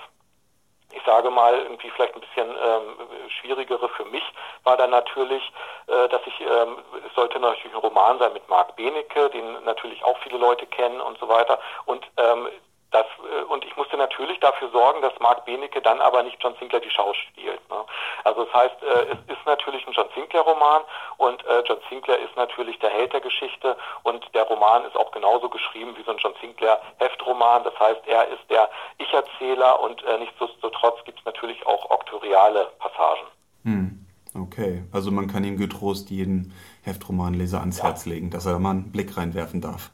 [0.94, 4.24] ich sage mal, irgendwie vielleicht ein bisschen ähm, schwierigere für mich
[4.64, 5.44] war dann natürlich,
[5.88, 10.04] äh, dass ich, ähm, es sollte natürlich ein Roman sein mit Marc Benecke, den natürlich
[10.04, 11.60] auch viele Leute kennen und so weiter.
[11.86, 12.48] Und ähm,
[12.92, 16.56] das, äh, und ich musste natürlich dafür sorgen, dass Mark Benecke dann aber nicht John
[16.60, 17.62] Sinclair die Schau spielt.
[17.70, 17.86] Ne?
[18.24, 20.82] Also das heißt, äh, es ist natürlich ein John Sinclair-Roman
[21.18, 25.12] und äh, John Sinclair ist natürlich der Held der Geschichte und der Roman ist auch
[25.12, 27.64] genauso geschrieben wie so ein John Sinclair-Heftroman.
[27.64, 33.28] Das heißt, er ist der Ich-Erzähler und äh, nichtsdestotrotz gibt es natürlich auch oktoriale Passagen.
[33.64, 34.06] Hm.
[34.36, 37.86] Okay, also man kann ihm getrost jeden Heftromanleser ans ja.
[37.86, 39.92] Herz legen, dass er da mal einen Blick reinwerfen darf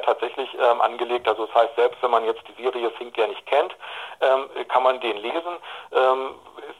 [0.00, 1.28] tatsächlich ähm, angelegt.
[1.28, 3.74] Also das heißt, selbst wenn man jetzt die Serie Sinclair nicht kennt,
[4.20, 5.56] ähm, kann man den lesen.
[5.92, 6.34] Ähm,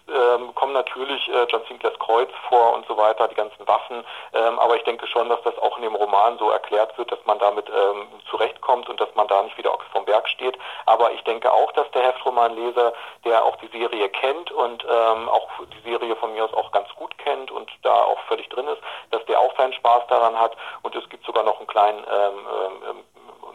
[0.09, 4.05] ähm, kommen natürlich äh, John Sinclairs Kreuz vor und so weiter, die ganzen Waffen.
[4.33, 7.25] Ähm, aber ich denke schon, dass das auch in dem Roman so erklärt wird, dass
[7.27, 10.59] man damit ähm, zurechtkommt und dass man da nicht wieder vom Berg steht.
[10.87, 12.93] Aber ich denke auch, dass der Heftromanleser,
[13.25, 16.89] der auch die Serie kennt und ähm, auch die Serie von mir aus auch ganz
[16.97, 20.57] gut kennt und da auch völlig drin ist, dass der auch seinen Spaß daran hat.
[20.83, 22.47] Und es gibt sogar noch einen kleinen ähm,
[22.91, 23.05] ähm,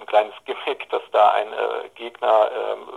[0.04, 2.88] ein kleines Gimmick, dass da ein äh, Gegner, ähm,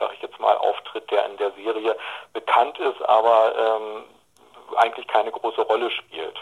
[0.00, 1.96] sage ich jetzt mal, auftritt, der in der Serie
[2.32, 4.04] bekannt ist, aber ähm,
[4.76, 6.36] eigentlich keine große Rolle spielt.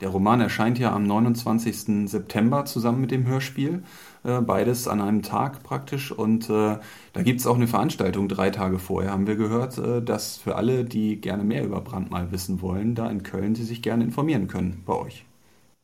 [0.00, 2.08] Der Roman erscheint ja am 29.
[2.08, 3.82] September zusammen mit dem Hörspiel.
[4.24, 6.12] Äh, beides an einem Tag praktisch.
[6.12, 6.78] Und äh,
[7.12, 10.54] da gibt es auch eine Veranstaltung drei Tage vorher, haben wir gehört, äh, dass für
[10.54, 14.46] alle, die gerne mehr über Brandmal wissen wollen, da in Köln sie sich gerne informieren
[14.46, 15.24] können bei euch.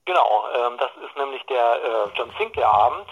[0.04, 3.06] Genau, ähm, das ist nämlich der äh, John Sinclair Abend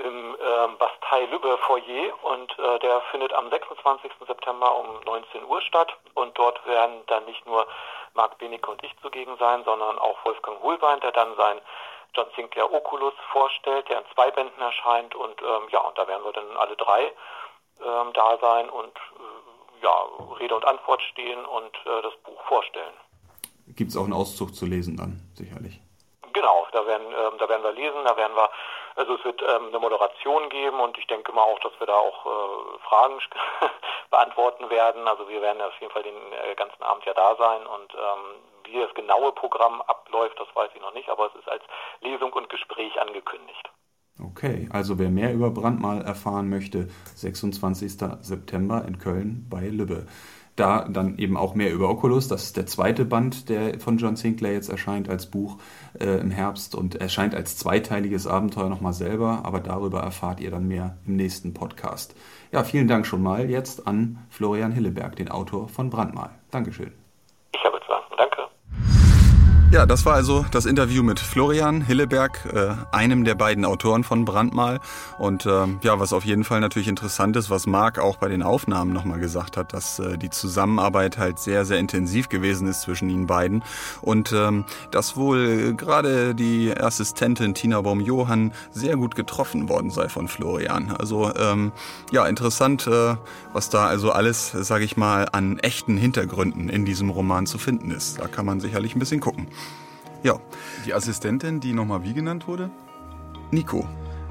[0.00, 4.10] im ähm, Bastei Lübbe Foyer und äh, der findet am 26.
[4.26, 7.66] September um 19 Uhr statt und dort werden dann nicht nur
[8.14, 11.60] Marc Benecke und ich zugegen sein, sondern auch Wolfgang Hohlbein, der dann sein
[12.14, 16.24] John Sinclair Oculus vorstellt, der in zwei Bänden erscheint und ähm, ja, und da werden
[16.24, 17.12] wir dann alle drei
[17.84, 20.06] ähm, da sein und äh, ja,
[20.38, 22.92] Rede und Antwort stehen und äh, das Buch vorstellen.
[23.68, 25.80] Gibt es auch einen Auszug zu lesen dann, sicherlich?
[26.32, 28.50] Genau, da werden, ähm, da werden wir lesen, da werden wir
[28.96, 31.94] also es wird ähm, eine Moderation geben und ich denke mal auch, dass wir da
[31.94, 33.18] auch äh, Fragen
[34.10, 35.06] beantworten werden.
[35.06, 38.40] Also wir werden auf jeden Fall den äh, ganzen Abend ja da sein und ähm,
[38.64, 41.62] wie das genaue Programm abläuft, das weiß ich noch nicht, aber es ist als
[42.00, 43.70] Lesung und Gespräch angekündigt.
[44.22, 47.92] Okay, also wer mehr über Brandmal erfahren möchte, 26.
[48.20, 50.06] September in Köln bei Lübbe
[50.56, 52.28] da dann eben auch mehr über Oculus.
[52.28, 55.58] Das ist der zweite Band, der von John Sinclair jetzt erscheint als Buch
[55.98, 60.68] äh, im Herbst und erscheint als zweiteiliges Abenteuer nochmal selber, aber darüber erfahrt ihr dann
[60.68, 62.14] mehr im nächsten Podcast.
[62.52, 66.30] Ja, vielen Dank schon mal jetzt an Florian Hilleberg, den Autor von Brandmal.
[66.50, 67.09] Dankeschön.
[69.72, 74.24] Ja, das war also das Interview mit Florian Hilleberg, äh, einem der beiden Autoren von
[74.24, 74.80] Brandmal.
[75.16, 78.42] Und äh, ja, was auf jeden Fall natürlich interessant ist, was Marc auch bei den
[78.42, 83.08] Aufnahmen nochmal gesagt hat, dass äh, die Zusammenarbeit halt sehr, sehr intensiv gewesen ist zwischen
[83.10, 83.62] ihnen beiden.
[84.02, 90.26] Und ähm, dass wohl gerade die Assistentin Tina Baum-Johann sehr gut getroffen worden sei von
[90.26, 90.90] Florian.
[90.98, 91.70] Also ähm,
[92.10, 93.14] ja, interessant, äh,
[93.52, 97.92] was da also alles, sage ich mal, an echten Hintergründen in diesem Roman zu finden
[97.92, 98.18] ist.
[98.18, 99.46] Da kann man sicherlich ein bisschen gucken.
[100.22, 100.38] Ja.
[100.86, 102.70] Die Assistentin, die nochmal wie genannt wurde?
[103.50, 103.86] Nico.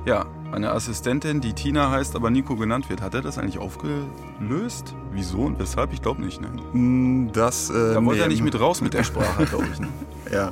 [0.05, 3.01] Ja, eine Assistentin, die Tina heißt, aber Nico genannt wird.
[3.01, 4.95] Hat er das eigentlich aufgelöst?
[5.11, 5.93] Wieso und weshalb?
[5.93, 6.47] Ich glaube nicht, ne?
[6.71, 9.79] Hm, das, äh, da wollte er nicht mit raus mit der Sprache, glaube ich.
[9.79, 9.87] Ne?
[10.31, 10.51] ja.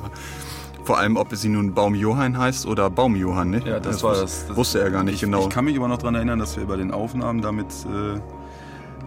[0.84, 3.62] Vor allem, ob sie nun Baumjohann heißt oder Baumjohann, ne?
[3.64, 4.56] Ja, das, das war das, das.
[4.56, 5.42] Wusste er gar nicht ich, genau.
[5.42, 8.20] Ich kann mich aber noch daran erinnern, dass wir bei den Aufnahmen damit äh,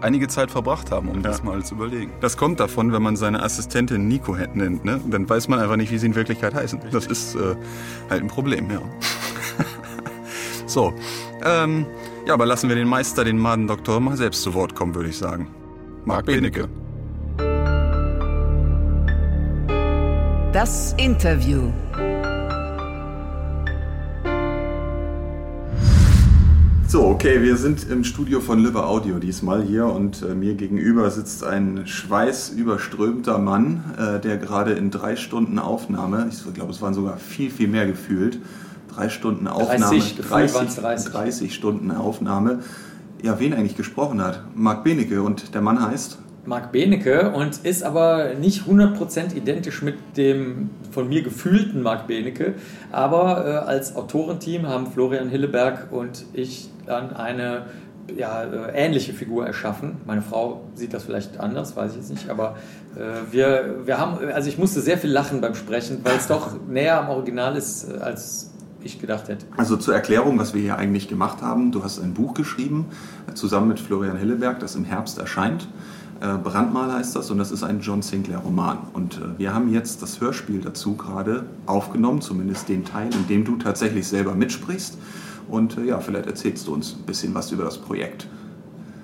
[0.02, 1.22] einige Zeit verbracht haben, um ja.
[1.22, 2.12] das mal zu überlegen.
[2.22, 5.00] Das kommt davon, wenn man seine Assistentin Nico nennt, ne?
[5.08, 6.80] Dann weiß man einfach nicht, wie sie in Wirklichkeit heißen.
[6.80, 6.94] Richtig.
[6.94, 7.56] Das ist äh,
[8.10, 8.82] halt ein Problem, ja.
[10.66, 10.94] so.
[11.44, 11.86] Ähm,
[12.26, 15.18] ja, aber lassen wir den Meister, den Madendoktor, mal selbst zu Wort kommen, würde ich
[15.18, 15.48] sagen.
[16.06, 16.68] Marc Benecke.
[20.52, 21.72] Das Interview.
[26.92, 31.10] So, okay, wir sind im Studio von Live Audio diesmal hier und äh, mir gegenüber
[31.10, 36.94] sitzt ein schweißüberströmter Mann, äh, der gerade in drei Stunden Aufnahme, ich glaube, es waren
[36.94, 38.40] sogar viel, viel mehr gefühlt,
[38.94, 41.12] drei Stunden Aufnahme, 30, 30, 30.
[41.14, 42.60] 30 Stunden Aufnahme,
[43.24, 44.44] ja, wen eigentlich gesprochen hat.
[44.54, 46.18] Marc Benecke und der Mann heißt?
[46.46, 52.56] Marc Benecke und ist aber nicht 100% identisch mit dem von mir gefühlten Marc Benecke.
[52.92, 57.68] Aber äh, als Autorenteam haben Florian Hilleberg und ich dann eine
[58.16, 59.98] ja, äh, ähnliche Figur erschaffen.
[60.06, 62.56] Meine Frau sieht das vielleicht anders, weiß ich jetzt nicht, aber
[62.96, 66.56] äh, wir, wir haben, also ich musste sehr viel lachen beim Sprechen, weil es doch
[66.68, 68.52] näher am Original ist, äh, als
[68.84, 69.46] ich gedacht hätte.
[69.58, 71.72] Also zur Erklärung, was wir hier eigentlich gemacht haben.
[71.72, 72.88] Du hast ein Buch geschrieben,
[73.30, 75.68] äh, zusammen mit Florian Hilleberg, das im Herbst erscheint.
[76.22, 78.78] Äh, Brandmal heißt das und das ist ein John Sinclair Roman.
[78.94, 83.44] Und äh, wir haben jetzt das Hörspiel dazu gerade aufgenommen, zumindest den Teil, in dem
[83.44, 85.00] du tatsächlich selber mitsprichst.
[85.50, 88.28] Und äh, ja, vielleicht erzählst du uns ein bisschen was über das Projekt.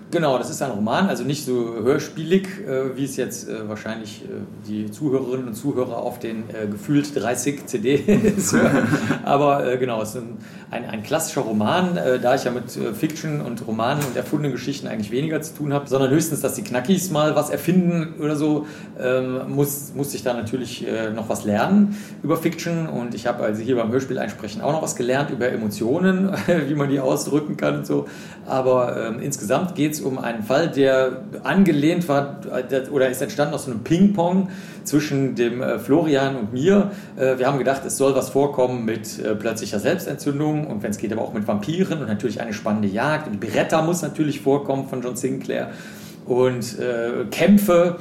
[0.09, 4.23] Genau, das ist ein Roman, also nicht so hörspielig, äh, wie es jetzt äh, wahrscheinlich
[4.23, 4.27] äh,
[4.65, 8.87] die Zuhörerinnen und Zuhörer auf den gefühlt 30 CDs hören.
[9.25, 10.37] Aber genau, es ist ein,
[10.71, 15.11] ein, ein klassischer Roman, da ich ja mit Fiction und Romanen und erfundenen Geschichten eigentlich
[15.11, 18.65] weniger zu tun habe, sondern höchstens, dass die Knackis mal was erfinden oder so,
[18.99, 22.87] ähm, muss, musste ich da natürlich noch was lernen über Fiction.
[22.87, 26.31] Und ich habe also hier beim Hörspiel einsprechen auch noch was gelernt über Emotionen,
[26.67, 28.07] wie man die ausdrücken kann und so.
[28.45, 32.39] Aber ähm, insgesamt geht es um einen Fall, der angelehnt war
[32.91, 34.49] oder ist entstanden aus einem Ping-Pong
[34.83, 36.91] zwischen dem äh, Florian und mir.
[37.15, 40.97] Äh, wir haben gedacht, es soll was vorkommen mit äh, plötzlicher Selbstentzündung und wenn es
[40.97, 43.27] geht, aber auch mit Vampiren und natürlich eine spannende Jagd.
[43.27, 45.71] Und Beretta muss natürlich vorkommen von John Sinclair
[46.25, 46.75] und
[47.31, 47.95] Kämpfe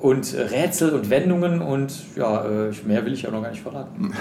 [0.00, 3.62] und äh, Rätsel und Wendungen und ja, äh, mehr will ich ja noch gar nicht
[3.62, 4.12] verraten.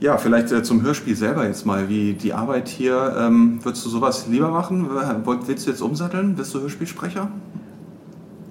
[0.00, 3.16] Ja, vielleicht äh, zum Hörspiel selber jetzt mal, wie die Arbeit hier.
[3.18, 4.88] Ähm, würdest du sowas lieber machen?
[5.46, 6.34] Willst du jetzt umsatteln?
[6.34, 7.30] Bist du Hörspielsprecher?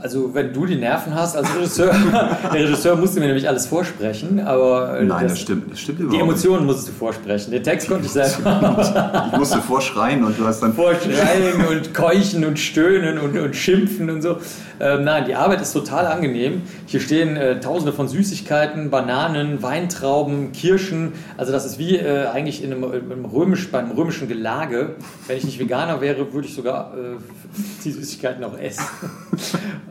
[0.04, 1.96] Also wenn du die Nerven hast als Regisseur,
[2.54, 5.72] der Regisseur musste mir nämlich alles vorsprechen, aber Nein, das, stimmt.
[5.72, 7.52] Das stimmt Die überhaupt Emotionen musstest du vorsprechen.
[7.52, 9.30] Den Text konnte ich selber.
[9.32, 14.10] Ich musste vorschreien und du hast dann vorschreien und keuchen und stöhnen und, und schimpfen
[14.10, 14.40] und so.
[14.84, 16.64] Ähm, nein, die Arbeit ist total angenehm.
[16.88, 21.14] Hier stehen äh, tausende von Süßigkeiten, Bananen, Weintrauben, Kirschen.
[21.38, 24.98] Also das ist wie äh, eigentlich in einem, in einem römisch, beim römischen Gelage.
[25.26, 27.16] Wenn ich nicht Veganer wäre, würde ich sogar äh,
[27.86, 28.84] die Süßigkeiten auch essen.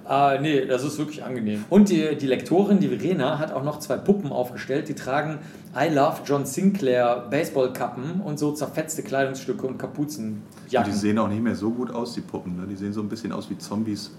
[0.04, 1.64] Ah, nee, das ist wirklich angenehm.
[1.70, 4.88] Und die, die Lektorin, die Verena, hat auch noch zwei Puppen aufgestellt.
[4.88, 5.38] Die tragen
[5.74, 10.92] I Love John Sinclair Baseballkappen und so zerfetzte Kleidungsstücke und Die Kapuzenjacken.
[10.92, 12.56] sehen auch nicht mehr so gut aus, die Puppen.
[12.56, 12.66] Ne?
[12.68, 14.10] Die sehen so ein bisschen aus wie Zombies.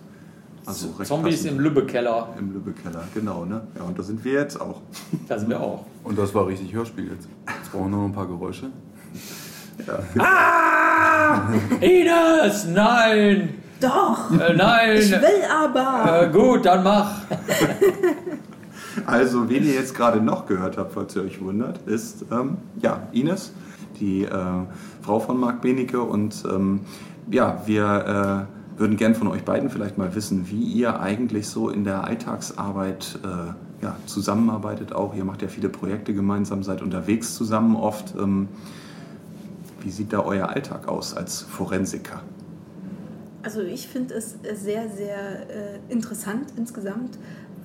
[0.66, 1.52] Also recht Zombies passend.
[1.52, 3.44] im Lübbekeller, Im Lübbekeller, genau.
[3.46, 3.62] Ne?
[3.78, 4.82] Ja, und da sind wir jetzt auch.
[5.28, 5.86] da sind wir auch.
[6.04, 7.28] Und das war richtig Hörspiel jetzt.
[7.60, 8.68] Jetzt brauchen wir nur noch ein paar Geräusche.
[10.18, 11.50] Ah!
[11.82, 13.50] Ines, nein!
[13.82, 14.98] Doch, Äh, nein!
[14.98, 16.22] ich will aber.
[16.24, 17.22] Äh, gut, dann mach.
[19.08, 23.08] Also, wen ihr jetzt gerade noch gehört habt, falls ihr euch wundert, ist ähm, ja,
[23.12, 23.52] Ines,
[24.00, 24.30] die äh,
[25.02, 26.00] Frau von Marc Benecke.
[26.00, 26.82] Und ähm,
[27.32, 31.70] ja, wir äh, würden gern von euch beiden vielleicht mal wissen, wie ihr eigentlich so
[31.70, 34.94] in der Alltagsarbeit äh, ja, zusammenarbeitet.
[34.94, 38.16] Auch ihr macht ja viele Projekte gemeinsam, seid unterwegs zusammen oft.
[38.16, 38.48] Ähm,
[39.82, 42.22] wie sieht da euer Alltag aus als Forensiker?
[43.44, 47.18] Also ich finde es sehr, sehr äh, interessant insgesamt.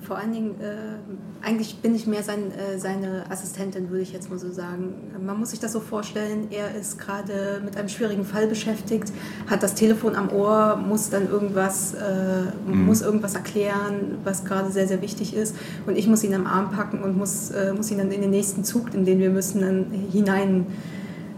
[0.09, 4.31] Vor allen Dingen, äh, eigentlich bin ich mehr sein, äh, seine Assistentin, würde ich jetzt
[4.31, 4.95] mal so sagen.
[5.23, 9.13] Man muss sich das so vorstellen, er ist gerade mit einem schwierigen Fall beschäftigt,
[9.47, 14.87] hat das Telefon am Ohr, muss dann irgendwas, äh, muss irgendwas erklären, was gerade sehr,
[14.87, 15.55] sehr wichtig ist.
[15.85, 18.31] Und ich muss ihn am Arm packen und muss, äh, muss ihn dann in den
[18.31, 20.65] nächsten Zug, in den wir müssen, dann hinein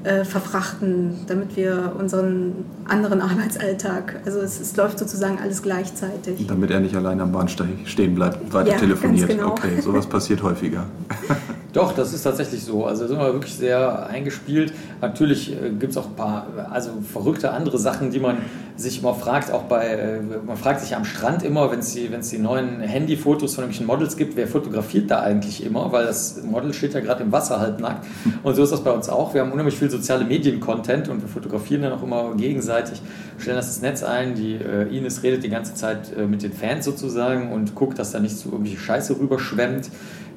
[0.03, 6.47] äh, verfrachten, damit wir unseren anderen Arbeitsalltag, also es, es läuft sozusagen alles gleichzeitig.
[6.47, 9.29] Damit er nicht allein am Bahnsteig stehen bleibt, weiter Ja, telefoniert.
[9.29, 9.51] genau.
[9.51, 10.85] Okay, sowas passiert häufiger.
[11.73, 12.85] Doch, das ist tatsächlich so.
[12.85, 14.73] Also sind wir wirklich sehr eingespielt.
[14.99, 18.39] Natürlich äh, gibt es auch ein paar, also verrückte andere Sachen, die man
[18.75, 22.11] sich immer fragt, auch bei, äh, man fragt sich am Strand immer, wenn es die,
[22.11, 26.43] wenn's die neuen Handyfotos von irgendwelchen Models gibt, wer fotografiert da eigentlich immer, weil das
[26.43, 28.05] Model steht ja gerade im Wasser halbnackt.
[28.43, 29.33] Und so ist das bei uns auch.
[29.33, 33.01] Wir haben unheimlich viel soziale Medien-Content und wir fotografieren dann auch immer gegenseitig,
[33.37, 34.35] stellen das ins Netz ein.
[34.35, 38.19] Die äh, Ines redet die ganze Zeit mit den Fans sozusagen und guckt, dass da
[38.19, 39.89] nicht so irgendwie Scheiße rüberschwemmt.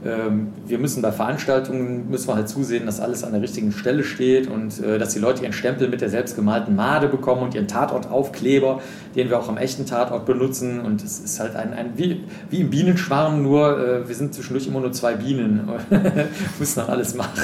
[0.05, 4.05] Ähm, wir müssen bei Veranstaltungen müssen wir halt zusehen, dass alles an der richtigen Stelle
[4.05, 7.69] steht und äh, dass die Leute ihren Stempel mit der selbstgemalten Made bekommen und ihren
[7.69, 8.81] Tatortaufkleber,
[9.17, 10.81] den wir auch am echten Tatort benutzen.
[10.81, 14.67] Und es ist halt ein, ein wie, wie im Bienenschwarm, nur äh, wir sind zwischendurch
[14.67, 15.69] immer nur zwei Bienen.
[16.59, 17.41] müssen dann alles machen.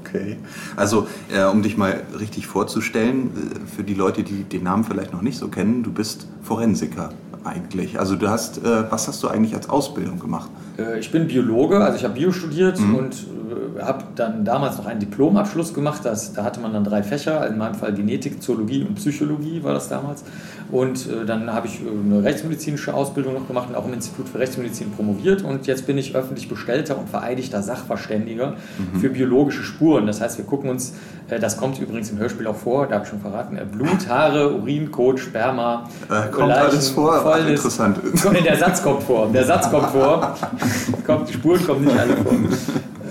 [0.00, 0.36] Okay.
[0.76, 5.12] Also, äh, um dich mal richtig vorzustellen, äh, für die Leute, die den Namen vielleicht
[5.12, 7.10] noch nicht so kennen, du bist Forensiker
[7.44, 7.98] eigentlich.
[7.98, 10.50] Also, du hast, äh, was hast du eigentlich als Ausbildung gemacht?
[10.78, 12.94] Äh, ich bin Biologe, also ich habe Bio studiert mhm.
[12.94, 16.00] und äh, habe dann damals noch einen Diplomabschluss gemacht.
[16.04, 19.74] Das, da hatte man dann drei Fächer, in meinem Fall Genetik, Zoologie und Psychologie war
[19.74, 20.24] das damals.
[20.70, 24.38] Und äh, dann habe ich eine rechtsmedizinische Ausbildung noch gemacht und auch im Institut für
[24.38, 25.42] Rechtsmedizin promoviert.
[25.42, 29.00] Und jetzt bin ich öffentlich bestellter und vereidigter Sachverständiger mhm.
[29.00, 30.06] für biologische Spuren.
[30.06, 30.94] Das heißt, wir gucken uns,
[31.28, 34.90] das kommt übrigens im Hörspiel auch vor, da habe ich schon verraten, Blut, Haare, Urin,
[34.90, 35.88] Kot, Sperma.
[36.08, 37.98] Äh, kommt Leichen, alles vor, Ach, interessant.
[38.44, 39.28] Der Satz kommt vor.
[39.32, 40.34] Der Satz kommt vor.
[41.06, 42.32] kommt, die Spuren kommen nicht alle vor.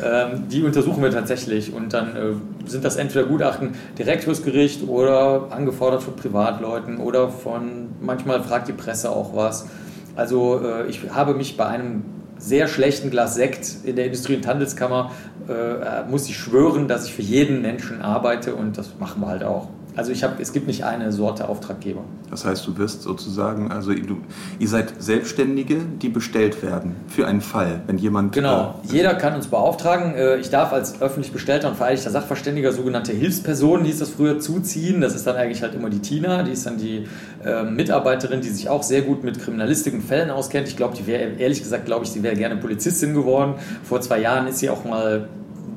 [0.04, 2.34] Ähm, die untersuchen wir tatsächlich und dann äh,
[2.66, 8.68] sind das entweder Gutachten direkt fürs Gericht oder angefordert von Privatleuten oder von, manchmal fragt
[8.68, 9.68] die Presse auch was.
[10.16, 12.04] Also äh, ich habe mich bei einem
[12.38, 15.12] sehr schlechten Glas Sekt in der Industrie- und Handelskammer,
[15.48, 19.44] äh, muss ich schwören, dass ich für jeden Menschen arbeite und das machen wir halt
[19.44, 19.70] auch.
[19.96, 22.02] Also ich habe, es gibt nicht eine Sorte Auftraggeber.
[22.30, 24.18] Das heißt, du wirst sozusagen, also du,
[24.58, 28.34] ihr seid Selbstständige, die bestellt werden für einen Fall, wenn jemand.
[28.34, 30.16] Genau, äh, jeder kann uns beauftragen.
[30.16, 35.00] Äh, ich darf als öffentlich bestellter und vereidigter Sachverständiger sogenannte Hilfspersonen, hieß das früher, zuziehen.
[35.00, 37.08] Das ist dann eigentlich halt immer die Tina, die ist dann die
[37.46, 40.68] äh, Mitarbeiterin, die sich auch sehr gut mit Kriminalistik und Fällen auskennt.
[40.68, 43.56] Ich glaube, die wäre, ehrlich gesagt, glaube ich, sie wäre gerne Polizistin geworden.
[43.84, 45.28] Vor zwei Jahren ist sie auch mal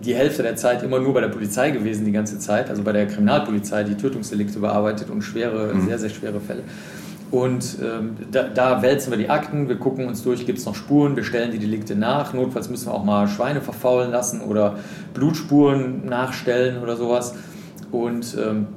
[0.07, 2.93] die Hälfte der Zeit immer nur bei der Polizei gewesen, die ganze Zeit, also bei
[2.93, 5.87] der Kriminalpolizei, die Tötungsdelikte bearbeitet und schwere, mhm.
[5.87, 6.63] sehr, sehr schwere Fälle.
[7.33, 10.77] Und ähm, da, da, wälzen wir die Akten, wir gucken uns durch, gibt es noch
[10.77, 12.33] Spuren, wir stellen die Delikte nach.
[12.33, 14.79] Notfalls müssen wir auch mal Schweine verfaulen lassen oder
[15.13, 17.35] Blutspuren nachstellen oder sowas.
[17.91, 18.69] Und ähm,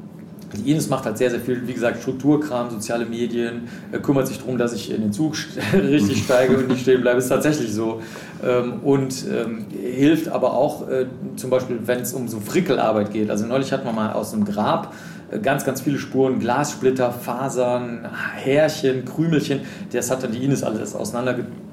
[0.53, 4.39] die Ines macht halt sehr, sehr viel, wie gesagt, Strukturkram, soziale Medien, äh, kümmert sich
[4.39, 5.35] darum, dass ich in den Zug
[5.73, 7.19] richtig steige und nicht stehen bleibe.
[7.19, 8.01] Ist tatsächlich so.
[8.43, 13.29] Ähm, und ähm, hilft aber auch äh, zum Beispiel, wenn es um so Frickelarbeit geht.
[13.29, 14.93] Also neulich hatten wir mal aus einem Grab
[15.31, 19.61] äh, ganz, ganz viele Spuren, Glassplitter, Fasern, Härchen, Krümelchen.
[19.91, 21.68] Das hat dann die Ines alles auseinandergebracht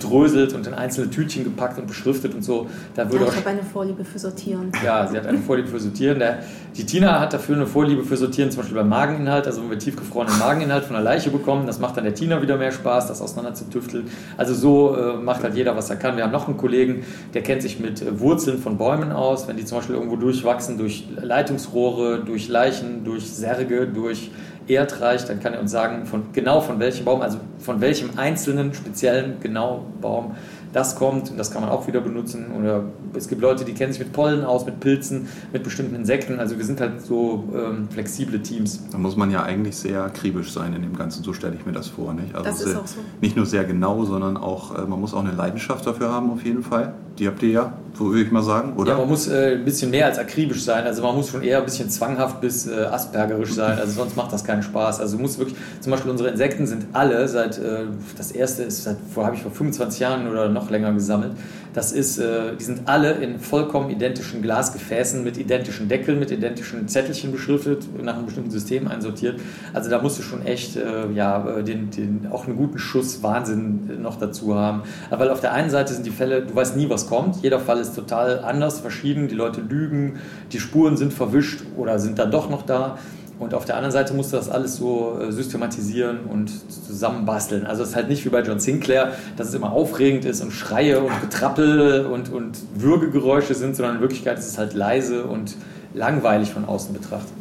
[0.00, 2.66] bedröselt und in einzelne Tütchen gepackt und beschriftet und so.
[2.94, 4.72] Da würde ja, ich habe eine Vorliebe für Sortieren.
[4.84, 6.18] Ja, sie hat eine Vorliebe für Sortieren.
[6.18, 6.38] Der,
[6.76, 9.46] die Tina hat dafür eine Vorliebe für Sortieren, zum Beispiel beim Mageninhalt.
[9.46, 12.56] Also wenn wir tiefgefrorenen Mageninhalt von der Leiche bekommen, das macht dann der Tina wieder
[12.56, 14.10] mehr Spaß, das auseinander zu tüfteln.
[14.36, 16.16] Also so äh, macht halt jeder, was er kann.
[16.16, 19.48] Wir haben noch einen Kollegen, der kennt sich mit äh, Wurzeln von Bäumen aus.
[19.48, 24.30] Wenn die zum Beispiel irgendwo durchwachsen, durch Leitungsrohre, durch Leichen, durch Särge, durch
[24.74, 28.74] Erdreich, dann kann er uns sagen, von, genau von welchem Baum, also von welchem einzelnen
[28.74, 30.34] speziellen genau Baum
[30.72, 32.52] das kommt und das kann man auch wieder benutzen.
[32.58, 36.38] Oder es gibt Leute, die kennen sich mit Pollen aus, mit Pilzen, mit bestimmten Insekten.
[36.38, 38.82] Also wir sind halt so ähm, flexible Teams.
[38.90, 41.72] Da muss man ja eigentlich sehr akribisch sein in dem Ganzen, so stelle ich mir
[41.72, 42.14] das vor.
[42.14, 42.34] Nicht?
[42.34, 43.00] Also das ist auch so.
[43.20, 46.44] Nicht nur sehr genau, sondern auch, äh, man muss auch eine Leidenschaft dafür haben auf
[46.44, 46.94] jeden Fall.
[47.18, 48.92] Die habt ihr ja, so würde ich mal sagen, oder?
[48.92, 50.84] Ja, man muss äh, ein bisschen mehr als akribisch sein.
[50.86, 53.78] Also man muss schon eher ein bisschen zwanghaft bis äh, aspergerisch sein.
[53.78, 55.00] Also sonst macht das keinen Spaß.
[55.00, 57.84] Also muss wirklich, zum Beispiel unsere Insekten sind alle seit, äh,
[58.16, 61.32] das erste ist seit, wo habe ich vor 25 Jahren oder noch länger gesammelt.
[61.72, 66.88] Das ist, äh, die sind alle in vollkommen identischen Glasgefäßen mit identischen Deckeln, mit identischen
[66.88, 69.40] Zettelchen beschriftet, nach einem bestimmten System einsortiert.
[69.72, 73.22] Also da musst du schon echt äh, ja, äh, den, den, auch einen guten Schuss
[73.22, 74.82] Wahnsinn noch dazu haben.
[75.10, 77.36] Weil auf der einen Seite sind die Fälle, du weißt nie, was kommt.
[77.42, 79.28] Jeder Fall ist total anders, verschieden.
[79.28, 80.18] Die Leute lügen,
[80.52, 82.98] die Spuren sind verwischt oder sind dann doch noch da.
[83.40, 87.66] Und auf der anderen Seite musst du das alles so äh, systematisieren und zusammenbasteln.
[87.66, 90.52] Also es ist halt nicht wie bei John Sinclair, dass es immer aufregend ist und
[90.52, 95.56] Schreie und Getrappel und, und Würgegeräusche sind, sondern in Wirklichkeit ist es halt leise und
[95.94, 97.32] langweilig von außen betrachtet.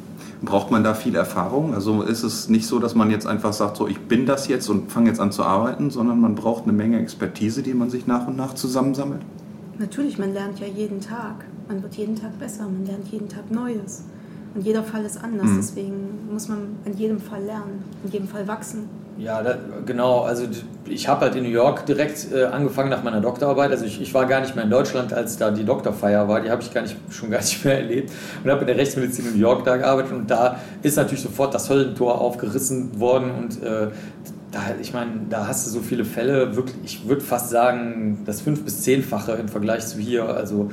[0.42, 1.74] Braucht man da viel Erfahrung?
[1.74, 4.70] Also ist es nicht so, dass man jetzt einfach sagt, so ich bin das jetzt
[4.70, 8.08] und fange jetzt an zu arbeiten, sondern man braucht eine Menge Expertise, die man sich
[8.08, 9.22] nach und nach zusammensammelt?
[9.78, 11.44] Natürlich, man lernt ja jeden Tag.
[11.68, 14.04] Man wird jeden Tag besser, man lernt jeden Tag Neues.
[14.56, 15.58] Und jeder Fall ist anders, mhm.
[15.58, 18.90] deswegen muss man an jedem Fall lernen, in jedem Fall wachsen.
[19.20, 20.22] Ja, da, genau.
[20.22, 20.46] Also
[20.88, 23.70] ich habe halt in New York direkt äh, angefangen nach meiner Doktorarbeit.
[23.70, 26.40] Also ich, ich, war gar nicht mehr in Deutschland, als da die Doktorfeier war.
[26.40, 28.12] Die habe ich gar nicht, schon gar nicht mehr erlebt.
[28.44, 30.14] Und habe in der Rechtsmedizin in New York da gearbeitet.
[30.14, 33.32] Und da ist natürlich sofort das Höllentor aufgerissen worden.
[33.38, 33.90] Und äh,
[34.52, 38.40] da, ich meine, da hast du so viele Fälle, wirklich, ich würde fast sagen, das
[38.40, 40.24] fünf- bis zehnfache im Vergleich zu hier.
[40.24, 40.72] Also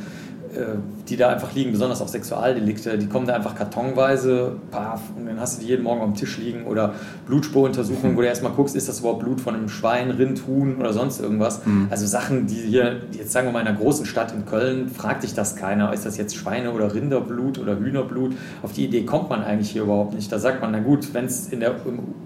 [1.09, 5.41] die da einfach liegen, besonders auch Sexualdelikte, die kommen da einfach kartonweise, paf, und dann
[5.41, 6.95] hast du die jeden Morgen am Tisch liegen oder
[7.27, 8.17] Blutspuruntersuchungen, mhm.
[8.17, 11.21] wo du erstmal guckst, ist das überhaupt Blut von einem Schwein, Rind, Huhn oder sonst
[11.21, 11.65] irgendwas.
[11.65, 11.89] Mhm.
[11.91, 15.23] Also Sachen, die hier, jetzt sagen wir mal in einer großen Stadt in Köln, fragt
[15.23, 18.35] sich das keiner, ist das jetzt Schweine- oder Rinderblut oder Hühnerblut?
[18.63, 20.31] Auf die Idee kommt man eigentlich hier überhaupt nicht.
[20.33, 21.63] Da sagt man, na gut, wenn es im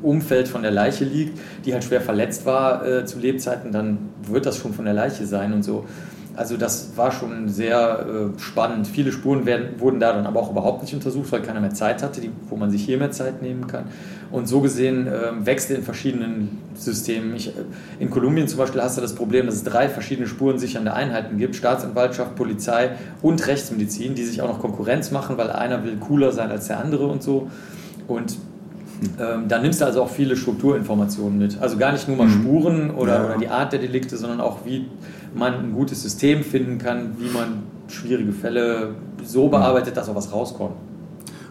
[0.03, 4.47] Umfeld von der Leiche liegt, die halt schwer verletzt war äh, zu Lebzeiten, dann wird
[4.47, 5.85] das schon von der Leiche sein und so.
[6.41, 8.87] Also das war schon sehr äh, spannend.
[8.87, 12.03] Viele Spuren werden, wurden da dann aber auch überhaupt nicht untersucht, weil keiner mehr Zeit
[12.03, 13.85] hatte, die, wo man sich hier mehr Zeit nehmen kann.
[14.31, 17.37] Und so gesehen äh, Wechsel in verschiedenen Systemen.
[17.37, 17.53] Ich, äh,
[17.99, 21.57] in Kolumbien zum Beispiel hast du das Problem, dass es drei verschiedene spurensichernde Einheiten gibt.
[21.57, 26.51] Staatsanwaltschaft, Polizei und Rechtsmedizin, die sich auch noch Konkurrenz machen, weil einer will cooler sein
[26.51, 27.51] als der andere und so.
[28.09, 28.39] Und
[29.21, 31.61] ähm, da nimmst du also auch viele Strukturinformationen mit.
[31.61, 32.41] Also gar nicht nur mal mhm.
[32.43, 33.25] Spuren oder, ja.
[33.27, 34.87] oder die Art der Delikte, sondern auch wie
[35.35, 40.33] man ein gutes System finden kann, wie man schwierige Fälle so bearbeitet, dass auch was
[40.33, 40.75] rauskommt.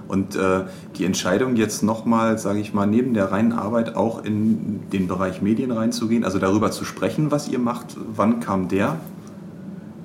[0.07, 0.61] Und äh,
[0.97, 5.43] die Entscheidung jetzt nochmal, sage ich mal, neben der reinen Arbeit auch in den Bereich
[5.43, 8.97] Medien reinzugehen, also darüber zu sprechen, was ihr macht, wann kam der?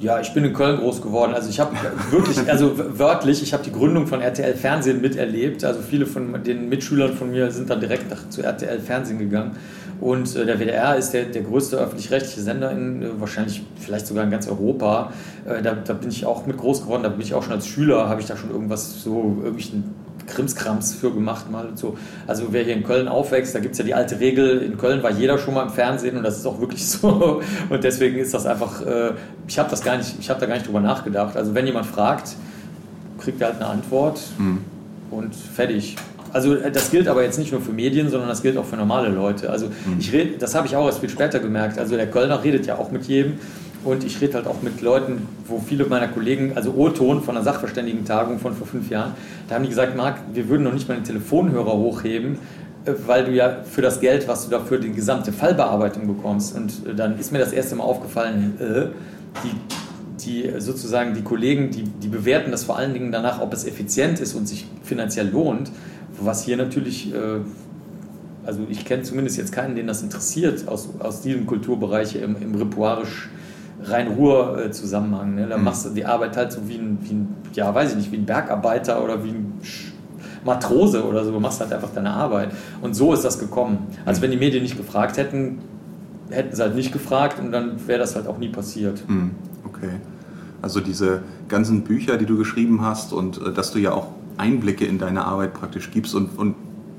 [0.00, 1.34] Ja, ich bin in Köln groß geworden.
[1.34, 1.76] Also ich habe
[2.10, 5.64] wirklich, also wörtlich, ich habe die Gründung von RTL Fernsehen miterlebt.
[5.64, 9.52] Also viele von den Mitschülern von mir sind dann direkt nach, zu RTL Fernsehen gegangen.
[10.00, 14.24] Und äh, der WDR ist der, der größte öffentlich-rechtliche Sender in äh, wahrscheinlich vielleicht sogar
[14.24, 15.12] in ganz Europa.
[15.46, 17.04] Äh, da, da, bin ich auch mit groß geworden.
[17.04, 19.94] Da bin ich auch schon als Schüler, habe ich da schon irgendwas so, irgendwelchen
[20.26, 21.96] Krimskrams für gemacht mal und so.
[22.26, 25.02] Also wer hier in Köln aufwächst, da gibt es ja die alte Regel, in Köln
[25.02, 27.42] war jeder schon mal im Fernsehen und das ist auch wirklich so.
[27.68, 29.12] Und deswegen ist das einfach, äh,
[29.46, 31.36] ich habe das gar nicht, ich habe da gar nicht drüber nachgedacht.
[31.36, 32.36] Also wenn jemand fragt,
[33.18, 34.60] kriegt er halt eine Antwort mhm.
[35.10, 35.96] und fertig.
[36.32, 38.76] Also äh, das gilt aber jetzt nicht nur für Medien, sondern das gilt auch für
[38.76, 39.50] normale Leute.
[39.50, 39.98] Also mhm.
[39.98, 41.78] ich rede, das habe ich auch erst viel später gemerkt.
[41.78, 43.34] Also der Kölner redet ja auch mit jedem
[43.84, 47.44] und ich rede halt auch mit Leuten, wo viele meiner Kollegen, also O-Ton von einer
[47.44, 49.12] Sachverständigentagung von vor fünf Jahren,
[49.48, 52.38] da haben die gesagt, Marc, wir würden noch nicht mal den Telefonhörer hochheben,
[52.84, 56.56] äh, weil du ja für das Geld, was du dafür die gesamte Fallbearbeitung bekommst.
[56.56, 58.86] Und äh, dann ist mir das erste Mal aufgefallen, äh,
[59.44, 63.66] die, die sozusagen die Kollegen, die, die bewerten das vor allen Dingen danach, ob es
[63.66, 65.70] effizient ist und sich finanziell lohnt,
[66.20, 67.12] was hier natürlich
[68.46, 72.54] also ich kenne zumindest jetzt keinen, den das interessiert aus, aus diesem Kulturbereich im, im
[73.84, 75.34] Rhein-Ruhr-Zusammenhang.
[75.34, 75.46] Ne?
[75.46, 75.64] Da mhm.
[75.64, 78.16] machst du die Arbeit halt so wie ein, wie ein, ja, weiß ich nicht, wie
[78.16, 79.60] ein Bergarbeiter oder wie ein
[80.44, 81.32] Matrose oder so.
[81.32, 82.50] Du machst halt einfach deine Arbeit.
[82.82, 83.86] Und so ist das gekommen.
[84.04, 85.58] Also wenn die Medien nicht gefragt hätten,
[86.30, 89.08] hätten sie halt nicht gefragt und dann wäre das halt auch nie passiert.
[89.08, 89.32] Mhm.
[89.66, 89.90] Okay.
[90.62, 94.86] Also diese ganzen Bücher, die du geschrieben hast und äh, dass du ja auch Einblicke
[94.86, 96.54] in deine Arbeit praktisch gibst und, und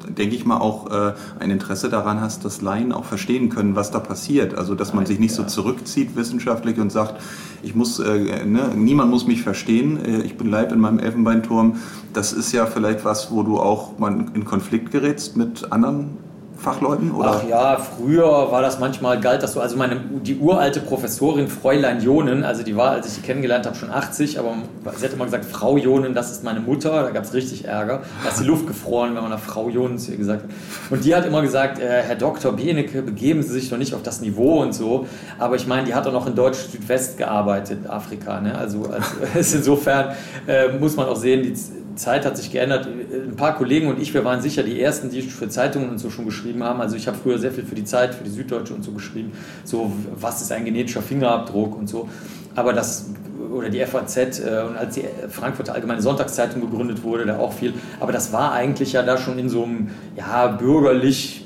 [0.09, 3.91] denke ich mal, auch äh, ein Interesse daran hast, dass Laien auch verstehen können, was
[3.91, 4.55] da passiert.
[4.55, 7.21] Also, dass man sich nicht so zurückzieht wissenschaftlich und sagt,
[7.63, 11.77] ich muss, äh, ne, niemand muss mich verstehen, äh, ich bin Leib in meinem Elfenbeinturm.
[12.13, 16.24] Das ist ja vielleicht was, wo du auch mal in Konflikt gerätst mit anderen
[16.57, 17.11] Fachleuten?
[17.11, 17.41] Oder?
[17.41, 22.01] Ach ja, früher war das manchmal, galt das so, also meine, die uralte Professorin Fräulein
[22.01, 24.55] Jonen, also die war, als ich die kennengelernt habe, schon 80, aber
[24.95, 28.03] sie hat immer gesagt, Frau Jonen, das ist meine Mutter, da gab es richtig Ärger,
[28.23, 30.49] da ist die Luft gefroren, wenn man nach Frau Jonen zu ihr gesagt hat.
[30.89, 32.53] Und die hat immer gesagt, äh, Herr Dr.
[32.53, 35.93] Benecke, begeben Sie sich doch nicht auf das Niveau und so, aber ich meine, die
[35.93, 38.57] hat auch noch in Deutsch-Südwest gearbeitet, Afrika, ne?
[38.57, 39.15] also, also
[39.57, 40.15] insofern
[40.47, 41.53] äh, muss man auch sehen, die
[41.95, 42.87] Zeit hat sich geändert.
[42.87, 46.09] Ein paar Kollegen und ich, wir waren sicher die Ersten, die für Zeitungen und so
[46.09, 46.81] schon geschrieben haben.
[46.81, 49.33] Also ich habe früher sehr viel für die Zeit, für die Süddeutsche und so geschrieben.
[49.63, 52.09] So, was ist ein genetischer Fingerabdruck und so.
[52.55, 53.09] Aber das,
[53.51, 57.73] oder die FAZ äh, und als die Frankfurter Allgemeine Sonntagszeitung gegründet wurde, da auch viel.
[57.99, 61.45] Aber das war eigentlich ja da schon in so einem, ja, bürgerlich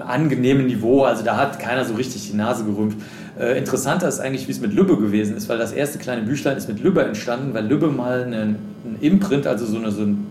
[0.00, 1.04] angenehmen Niveau.
[1.04, 2.98] Also da hat keiner so richtig die Nase gerümpft.
[3.38, 6.56] Äh, interessanter ist eigentlich, wie es mit Lübbe gewesen ist, weil das erste kleine Büchlein
[6.56, 10.26] ist mit Lübbe entstanden, weil Lübbe mal einen, einen Imprint, also so, eine, so, ein,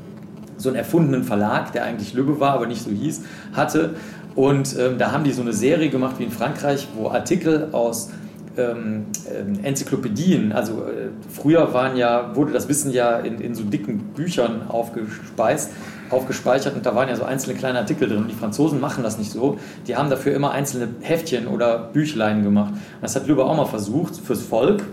[0.57, 3.21] so einen erfundenen Verlag, der eigentlich Lübbe war, aber nicht so hieß,
[3.53, 3.91] hatte.
[4.35, 8.11] Und ähm, da haben die so eine Serie gemacht wie in Frankreich, wo Artikel aus
[8.57, 13.63] ähm, ähm, Enzyklopädien, also äh, früher waren ja, wurde das Wissen ja in, in so
[13.63, 15.71] dicken Büchern aufgespeist
[16.09, 18.25] aufgespeichert und da waren ja so einzelne kleine Artikel drin.
[18.29, 19.57] Die Franzosen machen das nicht so.
[19.87, 22.73] Die haben dafür immer einzelne Heftchen oder Büchlein gemacht.
[22.73, 24.83] Und das hat Lüber auch mal versucht, fürs Volk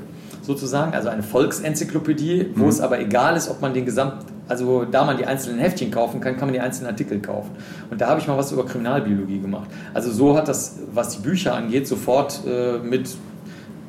[0.42, 2.68] sozusagen, also eine Volksenzyklopädie, wo mhm.
[2.68, 6.20] es aber egal ist, ob man den Gesamt, also da man die einzelnen Heftchen kaufen
[6.20, 7.50] kann, kann man die einzelnen Artikel kaufen.
[7.90, 9.70] Und da habe ich mal was über Kriminalbiologie gemacht.
[9.94, 13.08] Also so hat das, was die Bücher angeht, sofort äh, mit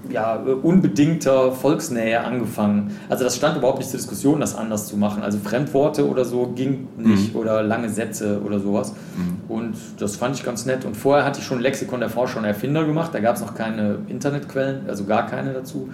[0.10, 2.92] ja, unbedingter Volksnähe angefangen.
[3.10, 5.24] Also das stand überhaupt nicht zur Diskussion, das anders zu machen.
[5.24, 7.40] Also Fremdworte oder so ging nicht mhm.
[7.40, 8.94] oder lange Sätze oder sowas.
[9.18, 9.52] Mhm.
[9.54, 10.86] Und das fand ich ganz nett.
[10.86, 13.12] Und vorher hatte ich schon Lexikon der Forscher und Erfinder gemacht.
[13.14, 15.90] Da gab es noch keine Internetquellen, also gar keine dazu.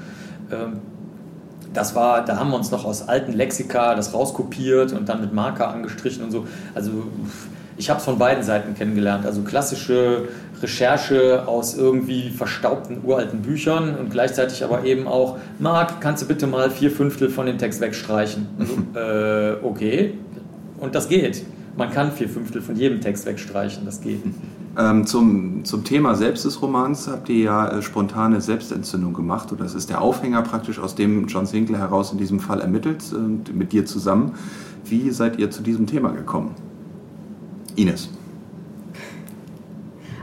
[0.51, 0.79] Ähm,
[1.73, 5.33] das war, da haben wir uns noch aus alten Lexika das rauskopiert und dann mit
[5.33, 6.45] Marker angestrichen und so.
[6.75, 6.91] Also
[7.81, 9.25] ich habe es von beiden Seiten kennengelernt.
[9.25, 10.27] Also klassische
[10.61, 16.45] Recherche aus irgendwie verstaubten uralten Büchern und gleichzeitig aber eben auch, Marc, kannst du bitte
[16.45, 18.47] mal vier Fünftel von dem Text wegstreichen?
[18.59, 20.13] Also, äh, okay.
[20.79, 21.43] Und das geht.
[21.75, 24.21] Man kann vier Fünftel von jedem Text wegstreichen, das geht.
[24.77, 29.51] Ähm, zum, zum Thema selbst des Romans habt ihr ja äh, spontane Selbstentzündung gemacht.
[29.51, 33.03] Oder das ist der Aufhänger praktisch, aus dem John Sinclair heraus in diesem Fall ermittelt,
[33.11, 34.31] äh, mit dir zusammen.
[34.85, 36.55] Wie seid ihr zu diesem Thema gekommen?
[37.81, 38.09] Ines.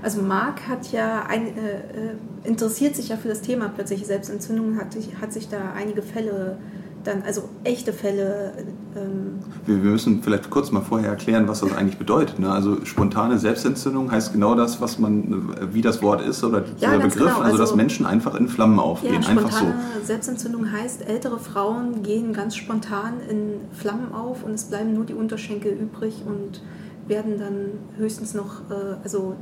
[0.02, 4.76] Also Marc hat ja ein, äh, äh, interessiert sich ja für das Thema plötzliche Selbstentzündung,
[4.76, 6.56] hat, hat sich da einige Fälle
[7.04, 8.52] dann, also echte Fälle.
[8.96, 12.38] Ähm wir, wir, müssen vielleicht kurz mal vorher erklären, was das eigentlich bedeutet.
[12.38, 12.50] Ne?
[12.50, 16.98] Also spontane Selbstentzündung heißt genau das, was man, wie das Wort ist oder ja, der
[16.98, 17.28] Begriff, genau.
[17.28, 19.14] also, also, dass Menschen einfach in Flammen aufgehen.
[19.14, 19.66] Ja, spontane einfach so.
[20.04, 25.14] Selbstentzündung heißt, ältere Frauen gehen ganz spontan in Flammen auf und es bleiben nur die
[25.14, 26.61] Unterschenkel übrig und
[27.09, 27.54] werden dann
[27.98, 29.34] höchstens noch, äh, also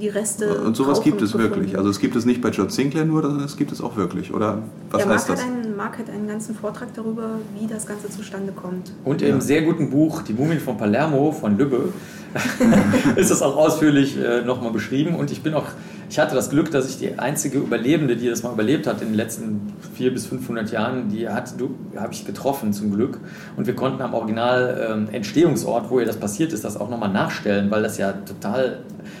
[0.00, 0.60] die Reste.
[0.60, 1.56] Und sowas gibt es gefunden.
[1.56, 1.76] wirklich.
[1.76, 4.32] Also es gibt es nicht bei George Sinclair nur, sondern es gibt es auch wirklich.
[4.32, 5.46] Oder was ja, heißt Mark das?
[5.46, 8.92] Hat einen, Mark hat einen ganzen Vortrag darüber, wie das Ganze zustande kommt.
[9.04, 9.28] Und ja.
[9.28, 11.92] im sehr guten Buch Die Mumien von Palermo von Lübbe
[13.16, 15.14] ist das auch ausführlich äh, nochmal beschrieben.
[15.14, 15.66] Und ich bin auch,
[16.10, 19.08] ich hatte das Glück, dass ich die einzige Überlebende, die das mal überlebt hat in
[19.08, 23.20] den letzten 400 bis 500 Jahren, die habe ich getroffen zum Glück.
[23.56, 27.10] Und wir konnten am Original ähm, Entstehungsort, wo ihr das passiert ist, das auch nochmal
[27.10, 28.78] nachstellen, weil das ja total,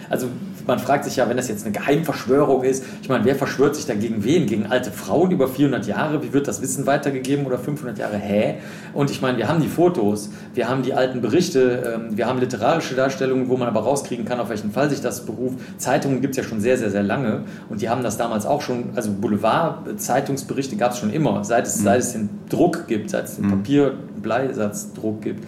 [0.08, 0.28] also
[0.68, 3.86] man fragt sich ja, wenn das jetzt eine Geheimverschwörung ist, ich meine, wer verschwört sich
[3.86, 4.46] dann gegen wen?
[4.46, 6.22] Gegen alte Frauen über 400 Jahre?
[6.22, 8.16] Wie wird das Wissen weitergegeben oder 500 Jahre?
[8.18, 8.56] Hä?
[8.92, 12.38] Und ich meine, wir haben die Fotos, wir haben die alten Berichte, ähm, wir haben
[12.38, 15.58] literarische Darstellungen, wo man aber rauskriegen kann, auf welchen Fall sich das beruft.
[15.78, 18.60] Zeitungen gibt es ja schon sehr, sehr, sehr lange und die haben das damals auch
[18.60, 21.84] schon, also Boulevard-Zeitungsberichte gab es schon immer, seit es, mhm.
[21.84, 23.50] seit es den Druck gibt, seit es den mhm.
[23.50, 25.44] Papier-Bleisatzdruck gibt.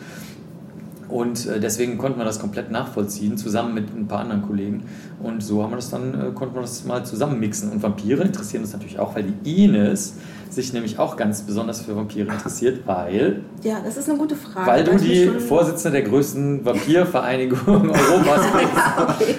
[1.10, 4.84] Und äh, deswegen konnten wir das komplett nachvollziehen, zusammen mit ein paar anderen Kollegen.
[5.22, 7.70] Und so haben wir das dann, äh, konnten wir das mal zusammen mixen.
[7.72, 10.14] Und Vampire interessieren uns natürlich auch, weil die Ines
[10.50, 13.42] sich nämlich auch ganz besonders für Vampire interessiert, weil.
[13.62, 14.66] Ja, das ist eine gute Frage.
[14.66, 19.38] Weil du die Vorsitzende der größten Vampirvereinigung Europas bist.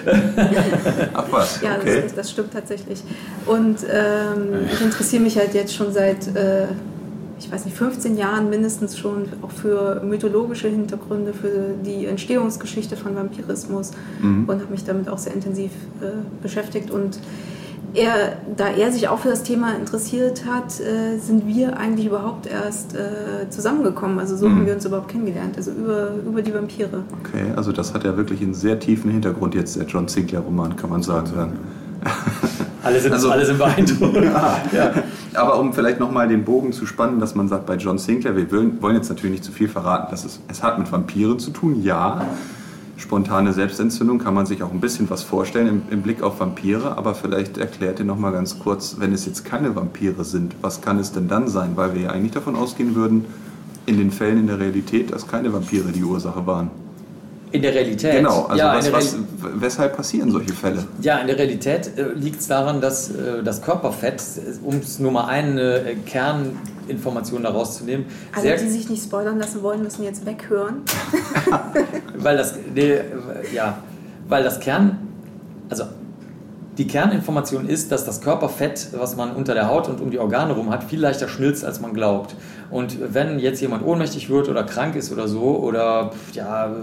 [1.14, 1.62] Ach was.
[1.62, 2.02] Ja, okay.
[2.04, 3.04] das, das, stimmt tatsächlich.
[3.46, 6.28] Und ähm, ich interessiere mich halt jetzt schon seit.
[6.36, 6.68] Äh,
[7.42, 13.16] ich weiß nicht, 15 Jahren mindestens schon auch für mythologische Hintergründe, für die Entstehungsgeschichte von
[13.16, 14.46] Vampirismus mhm.
[14.48, 15.72] und habe mich damit auch sehr intensiv
[16.02, 16.12] äh,
[16.44, 16.92] beschäftigt.
[16.92, 17.20] Und
[17.96, 22.46] er, da er sich auch für das Thema interessiert hat, äh, sind wir eigentlich überhaupt
[22.46, 24.20] erst äh, zusammengekommen.
[24.20, 24.56] Also so mhm.
[24.56, 27.04] haben wir uns überhaupt kennengelernt, also über, über die Vampire.
[27.22, 30.92] Okay, also das hat ja wirklich einen sehr tiefen Hintergrund jetzt, der John Sinclair-Roman, kann
[30.92, 31.58] man sagen.
[32.84, 34.16] Alle sind, also, alle sind beeindruckt.
[34.24, 34.62] ja.
[34.72, 34.94] ja.
[35.34, 38.52] Aber um vielleicht nochmal den Bogen zu spannen, dass man sagt, bei John Sinclair, wir
[38.52, 41.82] wollen jetzt natürlich nicht zu viel verraten, dass es, es hat mit Vampiren zu tun,
[41.84, 42.26] ja.
[42.98, 46.98] Spontane Selbstentzündung kann man sich auch ein bisschen was vorstellen im, im Blick auf Vampire,
[46.98, 51.00] aber vielleicht erklärt ihr nochmal ganz kurz, wenn es jetzt keine Vampire sind, was kann
[51.00, 51.72] es denn dann sein?
[51.76, 53.26] Weil wir ja eigentlich davon ausgehen würden,
[53.86, 56.70] in den Fällen in der Realität, dass keine Vampire die Ursache waren.
[57.52, 58.16] In der Realität.
[58.16, 59.18] Genau, also ja, was, was,
[59.56, 60.86] weshalb passieren solche Fälle?
[61.02, 65.00] Ja, in der Realität äh, liegt es daran, dass äh, das Körperfett, äh, um es
[65.00, 68.06] nur mal eine äh, Kerninformation daraus zu nehmen.
[68.34, 70.84] Alle, die sich nicht spoilern lassen wollen, müssen jetzt weghören.
[72.18, 73.00] weil das, nee,
[73.54, 73.80] ja,
[74.30, 74.98] weil das Kern,
[75.70, 75.84] also
[76.82, 80.54] die Kerninformation ist, dass das Körperfett, was man unter der Haut und um die Organe
[80.54, 82.36] rum hat, viel leichter schmilzt, als man glaubt.
[82.72, 86.76] Und wenn jetzt jemand ohnmächtig wird oder krank ist oder so oder ja,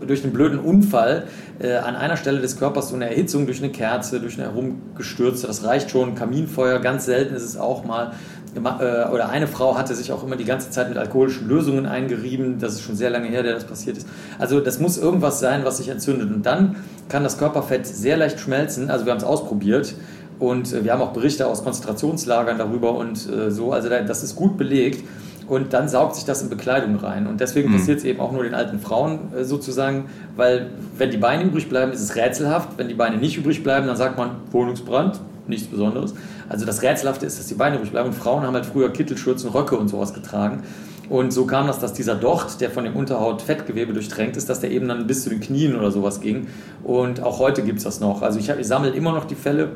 [0.00, 1.24] durch einen blöden Unfall
[1.58, 5.46] äh, an einer Stelle des Körpers so eine Erhitzung durch eine Kerze, durch eine herumgestürzte,
[5.46, 8.12] das reicht schon, Kaminfeuer, ganz selten ist es auch mal,
[8.54, 12.58] oder eine Frau hatte sich auch immer die ganze Zeit mit alkoholischen Lösungen eingerieben.
[12.58, 14.06] Das ist schon sehr lange her, der das passiert ist.
[14.38, 16.30] Also das muss irgendwas sein, was sich entzündet.
[16.30, 16.76] Und dann
[17.08, 18.90] kann das Körperfett sehr leicht schmelzen.
[18.90, 19.94] Also wir haben es ausprobiert.
[20.38, 23.72] Und äh, wir haben auch Berichte aus Konzentrationslagern darüber und äh, so.
[23.72, 25.02] Also das ist gut belegt.
[25.48, 27.26] Und dann saugt sich das in Bekleidung rein.
[27.26, 27.76] Und deswegen mhm.
[27.76, 31.92] passiert es eben auch nur den alten Frauen sozusagen, weil wenn die Beine übrig bleiben,
[31.92, 32.70] ist es rätselhaft.
[32.76, 36.14] Wenn die Beine nicht übrig bleiben, dann sagt man Wohnungsbrand, nichts Besonderes.
[36.48, 38.08] Also das Rätselhafte ist, dass die Beine übrig bleiben.
[38.08, 40.62] Und Frauen haben halt früher Kittelschürzen, Röcke und sowas getragen.
[41.08, 44.70] Und so kam das, dass dieser Docht, der von dem Unterhaut-Fettgewebe durchtränkt ist, dass der
[44.70, 46.46] eben dann bis zu den Knien oder sowas ging.
[46.84, 48.22] Und auch heute gibt es das noch.
[48.22, 49.72] Also ich, ich sammle immer noch die Fälle,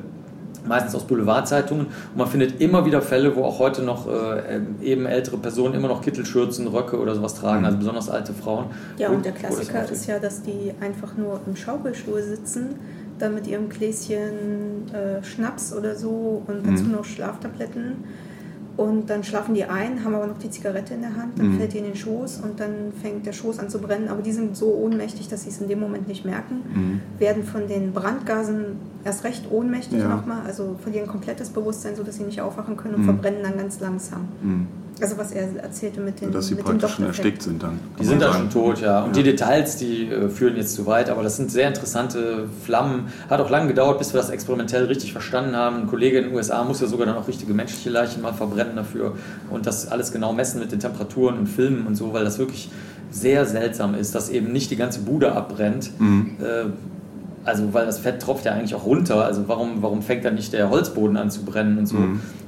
[0.67, 1.87] meistens aus Boulevardzeitungen.
[1.87, 5.89] Und man findet immer wieder Fälle, wo auch heute noch äh, eben ältere Personen immer
[5.89, 8.67] noch Kittelschürzen, Röcke oder sowas tragen, also besonders alte Frauen.
[8.99, 12.77] Ja, und der Klassiker ist ja, dass die einfach nur im Schaukelstuhl sitzen
[13.19, 16.93] dann mit ihrem Gläschen äh, Schnaps oder so und dazu mhm.
[16.93, 18.05] noch Schlaftabletten.
[18.77, 21.59] Und dann schlafen die ein, haben aber noch die Zigarette in der Hand, dann mhm.
[21.59, 24.09] fällt die in den Schoß und dann fängt der Schoß an zu brennen.
[24.09, 27.01] Aber die sind so ohnmächtig, dass sie es in dem Moment nicht merken, mhm.
[27.19, 30.09] werden von den Brandgasen erst recht ohnmächtig ja.
[30.09, 33.07] nochmal, also verlieren komplettes Bewusstsein, sodass sie nicht aufwachen können und mhm.
[33.07, 34.29] verbrennen dann ganz langsam.
[34.99, 35.03] Mhm.
[35.03, 37.81] Also was er erzählte mit den Dass sie mit praktisch schon erstickt sind dann.
[38.01, 39.05] Die sind dann schon tot, ja.
[39.05, 43.13] Und die Details, die äh, führen jetzt zu weit, aber das sind sehr interessante Flammen.
[43.29, 45.83] Hat auch lange gedauert, bis wir das experimentell richtig verstanden haben.
[45.83, 48.77] Ein Kollege in den USA muss ja sogar dann auch richtige menschliche Leichen mal verbrennen
[48.77, 49.15] dafür
[49.51, 52.71] und das alles genau messen mit den Temperaturen und Filmen und so, weil das wirklich
[53.11, 55.91] sehr seltsam ist, dass eben nicht die ganze Bude abbrennt.
[56.41, 56.67] Äh,
[57.45, 59.25] also, weil das Fett tropft ja eigentlich auch runter.
[59.25, 61.97] Also, warum, warum fängt dann nicht der Holzboden an zu brennen und so?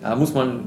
[0.02, 0.62] Da muss man,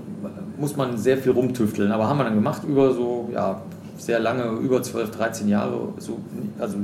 [0.62, 1.92] muss man sehr viel rumtüfteln.
[1.92, 3.62] Aber haben wir dann gemacht über so, ja,
[3.98, 5.90] sehr lange, über 12, 13 Jahre.
[5.98, 6.20] So,
[6.60, 6.78] also,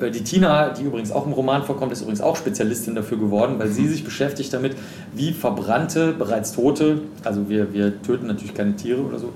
[0.00, 3.54] äh, die Tina, die übrigens auch im Roman vorkommt, ist übrigens auch Spezialistin dafür geworden,
[3.58, 4.74] weil sie sich beschäftigt damit,
[5.14, 9.32] wie verbrannte, bereits tote, also wir, wir töten natürlich keine Tiere oder so,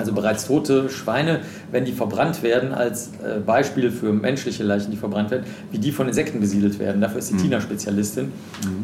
[0.00, 1.40] also bereits tote Schweine,
[1.70, 5.92] wenn die verbrannt werden, als äh, Beispiel für menschliche Leichen, die verbrannt werden, wie die
[5.92, 7.02] von Insekten besiedelt werden.
[7.02, 8.32] Dafür ist die Tina Spezialistin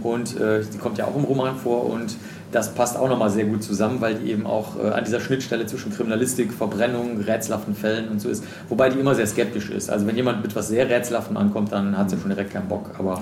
[0.02, 2.16] und äh, die kommt ja auch im Roman vor und
[2.56, 5.66] das passt auch nochmal sehr gut zusammen, weil die eben auch äh, an dieser Schnittstelle
[5.66, 9.90] zwischen Kriminalistik, Verbrennung, rätselhaften Fällen und so ist, wobei die immer sehr skeptisch ist.
[9.90, 12.92] Also wenn jemand mit was sehr rätselhaftem ankommt, dann hat sie schon direkt keinen Bock,
[12.98, 13.20] aber,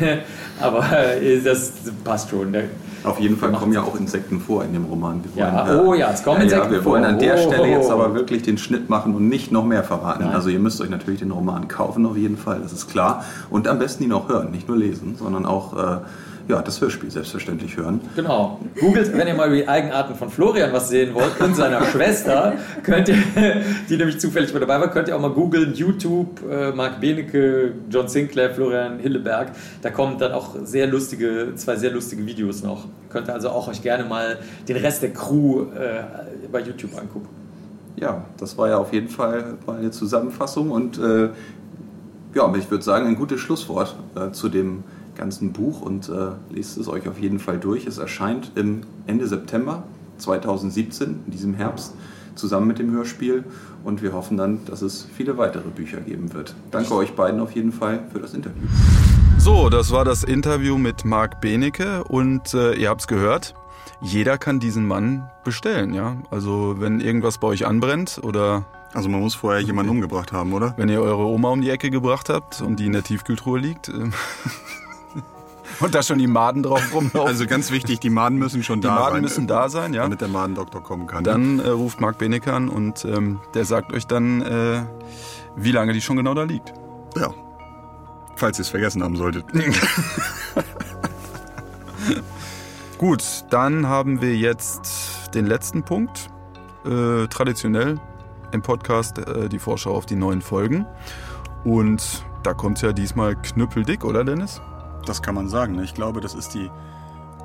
[0.60, 0.84] aber
[1.20, 2.50] äh, das passt schon.
[2.54, 2.64] Der,
[3.04, 5.22] Auf jeden Fall kommen ja auch Insekten vor in dem Roman.
[5.34, 7.12] Wir Ja, wollen, oh ja, es kommen ja, Insekten ja, Wir wollen vor.
[7.12, 7.52] an der Oh.
[7.52, 10.24] Stelle jetzt aber wirklich den Schnitt machen und nicht noch mehr verraten.
[10.24, 10.34] Nein.
[10.34, 13.22] Also ihr müsst euch natürlich den Roman kaufen auf jeden Fall, das ist klar.
[13.50, 15.96] Und am besten ihn auch hören, nicht nur lesen, sondern auch äh,
[16.48, 18.00] ja, das Hörspiel selbstverständlich hören.
[18.16, 18.60] Genau.
[18.80, 22.54] Googelt, wenn ihr mal über die Eigenarten von Florian was sehen wollt und seiner Schwester,
[22.82, 23.16] könnt ihr,
[23.88, 27.72] die nämlich zufällig mit dabei war, könnt ihr auch mal googeln, YouTube, äh, Marc Benecke,
[27.90, 29.52] John Sinclair, Florian Hilleberg.
[29.82, 32.86] Da kommen dann auch sehr lustige, zwei sehr lustige Videos noch.
[33.10, 34.38] Könnt ihr also auch euch gerne mal
[34.68, 36.02] den Rest der Crew äh,
[36.50, 37.28] bei YouTube angucken.
[37.96, 41.28] Ja, das war ja auf jeden Fall mal eine Zusammenfassung und äh,
[42.34, 44.82] ja, ich würde sagen, ein gutes Schlusswort äh, zu dem
[45.14, 47.86] ganzen Buch und äh, lest es euch auf jeden Fall durch.
[47.86, 49.84] Es erscheint im Ende September
[50.18, 51.94] 2017, in diesem Herbst,
[52.34, 53.44] zusammen mit dem Hörspiel
[53.84, 56.54] und wir hoffen dann, dass es viele weitere Bücher geben wird.
[56.70, 58.62] Danke euch beiden auf jeden Fall für das Interview.
[59.38, 63.54] So, das war das Interview mit Marc Benecke und äh, ihr habt's gehört.
[64.00, 66.16] Jeder kann diesen Mann bestellen, ja.
[66.30, 70.74] Also wenn irgendwas bei euch anbrennt oder Also man muss vorher jemanden umgebracht haben, oder?
[70.76, 73.88] wenn ihr eure Oma um die Ecke gebracht habt und die in der Tiefkühltruhe liegt
[73.88, 73.92] äh,
[75.80, 77.20] und da schon die Maden drauf rumlaufen.
[77.20, 80.02] Also ganz wichtig, die Maden müssen schon die da Maden sein, müssen da sein, ja.
[80.02, 81.24] damit der Madendoktor kommen kann.
[81.24, 84.82] Dann äh, ruft Marc Benecke an und ähm, der sagt euch dann, äh,
[85.56, 86.72] wie lange die schon genau da liegt.
[87.16, 87.30] ja.
[88.34, 89.44] Falls ihr es vergessen haben solltet.
[92.98, 96.30] Gut, dann haben wir jetzt den letzten Punkt.
[96.84, 98.00] Äh, traditionell
[98.52, 100.86] im Podcast äh, die Vorschau auf die neuen Folgen.
[101.64, 104.60] Und da kommt ja diesmal knüppeldick, oder Dennis?
[105.06, 105.76] Das kann man sagen.
[105.76, 105.84] ne?
[105.84, 106.70] Ich glaube, das ist die,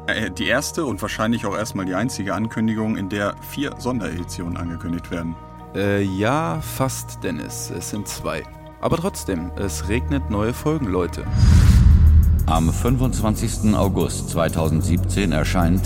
[0.08, 5.12] äh, die erste und wahrscheinlich auch erstmal die einzige Ankündigung, in der vier Sondereditionen angekündigt
[5.12, 5.36] werden.
[5.76, 7.72] Äh, ja, fast, Dennis.
[7.76, 8.44] Es sind zwei.
[8.80, 11.24] Aber trotzdem, es regnet neue Folgen, Leute.
[12.46, 13.76] Am 25.
[13.76, 15.82] August 2017 erscheint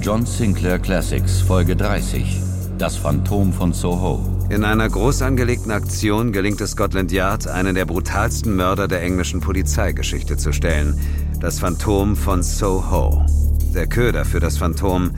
[0.00, 2.40] John Sinclair Classics Folge 30,
[2.80, 4.26] Das Phantom von Soho.
[4.48, 9.42] In einer groß angelegten Aktion gelingt es Scotland Yard, einen der brutalsten Mörder der englischen
[9.42, 10.98] Polizeigeschichte zu stellen.
[11.40, 13.26] Das Phantom von Soho.
[13.74, 15.10] Der Köder für das Phantom.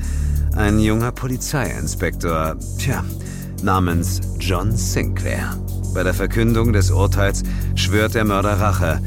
[0.57, 3.05] Ein junger Polizeiinspektor, tja,
[3.63, 5.57] namens John Sinclair.
[5.95, 7.45] Bei der Verkündung des Urteils
[7.77, 9.01] schwört der Mörder Rache.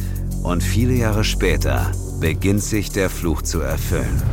[0.44, 1.92] Und viele Jahre später
[2.22, 4.24] beginnt sich der Fluch zu erfüllen.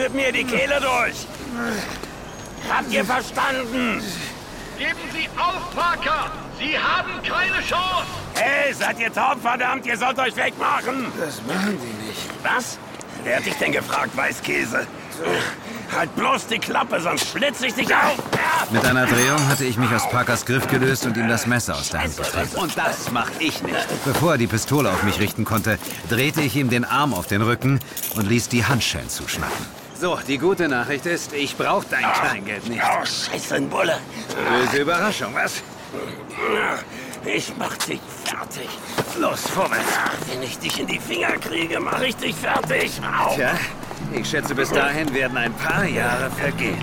[0.00, 1.26] Typen hier die Kehle durch!
[2.70, 4.02] Habt ihr verstanden?
[4.78, 6.30] Geben Sie auf, Parker!
[6.58, 8.06] Sie haben keine Chance!
[8.34, 9.84] Hey, seid ihr taub, verdammt?
[9.84, 11.12] Ihr sollt euch wegmachen!
[11.20, 12.20] Das machen die nicht.
[12.42, 12.78] Was?
[13.24, 14.86] Wer hat dich denn gefragt, Weißkäse?
[15.94, 18.16] Halt bloß die Klappe, sonst schlitz ich dich auf!
[18.70, 21.90] Mit einer Drehung hatte ich mich aus Parkers Griff gelöst und ihm das Messer aus
[21.90, 22.56] der Hand getreten.
[22.56, 24.04] Und das mach ich nicht.
[24.06, 25.78] Bevor er die Pistole auf mich richten konnte,
[26.08, 27.80] drehte ich ihm den Arm auf den Rücken
[28.14, 29.79] und ließ die Handschellen zuschnappen.
[30.00, 32.80] So, die gute Nachricht ist, ich brauche dein Kleingeld nicht.
[32.82, 33.98] Oh, scheiße, ein Bulle.
[34.48, 35.62] Böse Überraschung, was?
[37.26, 38.68] Ich mach dich fertig.
[39.20, 39.98] Los, vorwärts.
[40.32, 42.98] Wenn ich dich in die Finger kriege, mach ich dich fertig.
[43.02, 43.34] Au.
[43.34, 43.50] Tja,
[44.14, 46.82] Ich schätze, bis dahin werden ein paar Jahre vergehen.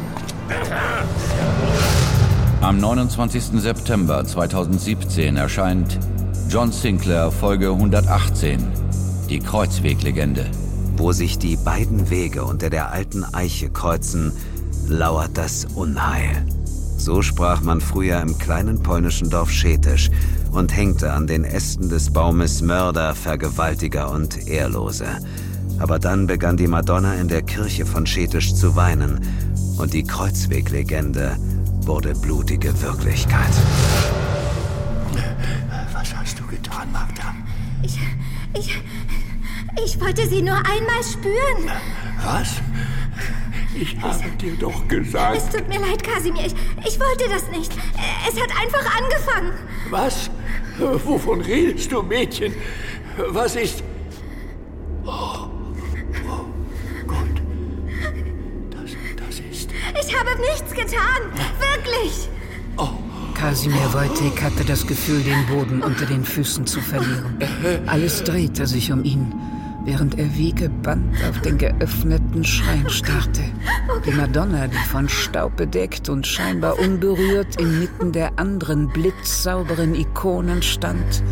[2.61, 3.59] Am 29.
[3.59, 5.97] September 2017 erscheint
[6.49, 8.63] John Sinclair Folge 118,
[9.27, 10.45] die Kreuzweglegende.
[10.97, 14.31] Wo sich die beiden Wege unter der alten Eiche kreuzen,
[14.87, 16.45] lauert das Unheil.
[16.97, 20.09] So sprach man früher im kleinen polnischen Dorf Schetisch
[20.51, 25.05] und hängte an den Ästen des Baumes Mörder, Vergewaltiger und Ehrlose.
[25.79, 29.21] Aber dann begann die Madonna in der Kirche von Schetisch zu weinen
[29.77, 31.37] und die Kreuzweglegende
[31.81, 33.53] wurde blutige Wirklichkeit.
[35.93, 37.35] Was hast du getan, Magda?
[37.83, 37.99] Ich,
[38.53, 38.81] ich,
[39.83, 41.71] ich wollte sie nur einmal spüren.
[42.23, 42.61] Was?
[43.75, 45.37] Ich habe dir doch gesagt.
[45.37, 46.45] Es tut mir leid, Kasimir.
[46.45, 46.55] Ich,
[46.85, 47.71] ich wollte das nicht.
[48.27, 49.53] Es hat einfach angefangen.
[49.89, 50.29] Was?
[51.05, 52.53] Wovon redest du, Mädchen?
[53.29, 53.83] Was ist...
[55.05, 55.47] Oh,
[56.27, 56.45] oh
[57.05, 57.41] Gott.
[58.71, 59.69] Das, das ist...
[60.01, 61.31] Ich habe nichts getan.
[61.59, 62.29] Wirklich.
[63.37, 67.37] Kasimir Wojtek hatte das Gefühl, den Boden unter den Füßen zu verlieren.
[67.85, 69.31] Alles drehte sich um ihn,
[69.87, 73.41] während er wie gebannt auf den geöffneten Schrein starrte.
[74.05, 81.23] Die Madonna, die von Staub bedeckt und scheinbar unberührt inmitten der anderen blitzsauberen Ikonen stand,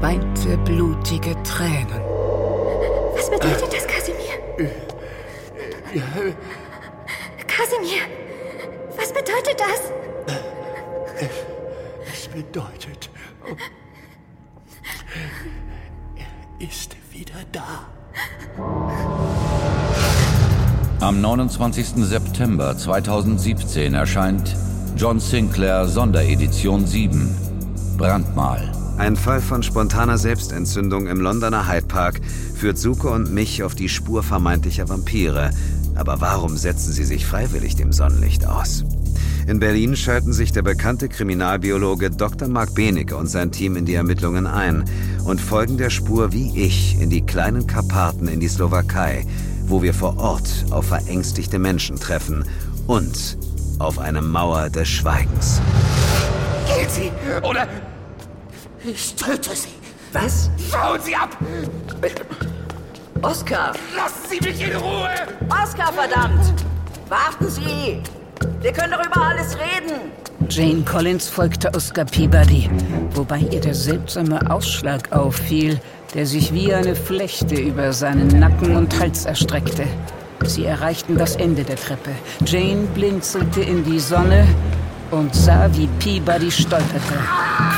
[0.00, 2.02] weinte blutige Tränen.
[3.14, 4.34] Was bedeutet das, Kasimir?
[7.46, 8.02] Kasimir,
[8.96, 9.92] was bedeutet das?
[12.12, 13.10] Es bedeutet...
[15.12, 15.69] Er
[16.60, 17.86] ist wieder da.
[21.00, 22.04] Am 29.
[22.04, 24.54] September 2017 erscheint
[24.96, 27.34] John Sinclair Sonderedition 7
[27.96, 28.70] Brandmal.
[28.98, 32.20] Ein Fall von spontaner Selbstentzündung im Londoner Hyde Park
[32.54, 35.50] führt Suke und mich auf die Spur vermeintlicher Vampire.
[35.94, 38.84] Aber warum setzen sie sich freiwillig dem Sonnenlicht aus?
[39.46, 42.48] In Berlin schalten sich der bekannte Kriminalbiologe Dr.
[42.48, 44.84] Mark Benecke und sein Team in die Ermittlungen ein
[45.24, 49.26] und folgen der Spur wie ich in die kleinen Karpaten in die Slowakei,
[49.66, 52.44] wo wir vor Ort auf verängstigte Menschen treffen
[52.86, 53.38] und
[53.78, 55.60] auf eine Mauer des Schweigens.
[56.66, 57.10] Geht sie!
[57.42, 57.66] Oder
[58.84, 59.68] ich töte sie!
[60.12, 60.50] Was?
[60.70, 61.36] Schauen Sie ab!
[63.22, 63.74] Oskar!
[63.96, 65.10] Lassen Sie mich in Ruhe!
[65.48, 66.54] Oskar, verdammt!
[67.08, 68.02] Warten Sie!
[68.60, 70.12] Wir können doch über alles reden!
[70.50, 72.68] Jane Collins folgte Oscar Peabody,
[73.14, 75.80] wobei ihr der seltsame Ausschlag auffiel,
[76.14, 79.84] der sich wie eine Flechte über seinen Nacken und Hals erstreckte.
[80.44, 82.10] Sie erreichten das Ende der Treppe.
[82.44, 84.46] Jane blinzelte in die Sonne
[85.10, 87.14] und sah, wie Peabody stolperte.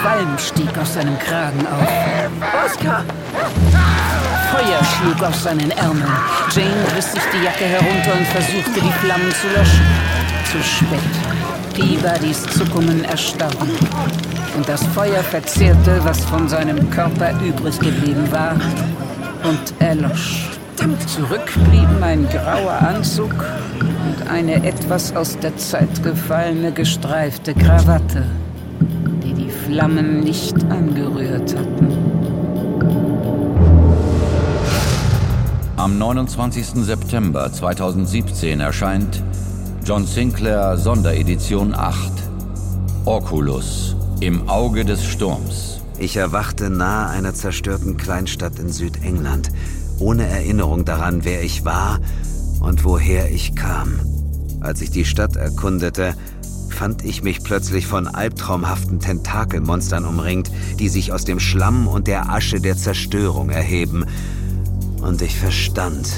[0.01, 2.67] Qualm stieg aus seinem Kragen auf.
[2.67, 3.05] Oskar!
[4.51, 6.13] Feuer schlug aus seinen Ärmeln.
[6.51, 10.12] Jane riss sich die Jacke herunter und versuchte, die Flammen zu löschen.
[10.53, 11.01] Zu spät.
[11.73, 13.71] Peabodys Zuckungen erstarben.
[14.55, 18.57] Und das Feuer verzehrte, was von seinem Körper übrig geblieben war,
[19.45, 20.51] und erlosch.
[21.07, 23.33] Zurück blieben ein grauer Anzug
[23.81, 28.27] und eine etwas aus der Zeit gefallene gestreifte Krawatte,
[29.25, 31.97] die die Flammen nicht angerührt hatten.
[35.79, 36.85] Am 29.
[36.85, 39.23] September 2017 erscheint
[39.85, 42.13] John Sinclair Sonderedition 8
[43.05, 45.81] Oculus im Auge des Sturms.
[45.99, 49.51] Ich erwachte nahe einer zerstörten Kleinstadt in Südengland,
[49.99, 51.99] ohne Erinnerung daran, wer ich war
[52.61, 53.99] und woher ich kam.
[54.61, 56.15] Als ich die Stadt erkundete,
[56.71, 62.31] fand ich mich plötzlich von albtraumhaften Tentakelmonstern umringt, die sich aus dem Schlamm und der
[62.31, 64.05] Asche der Zerstörung erheben.
[65.01, 66.09] Und ich verstand,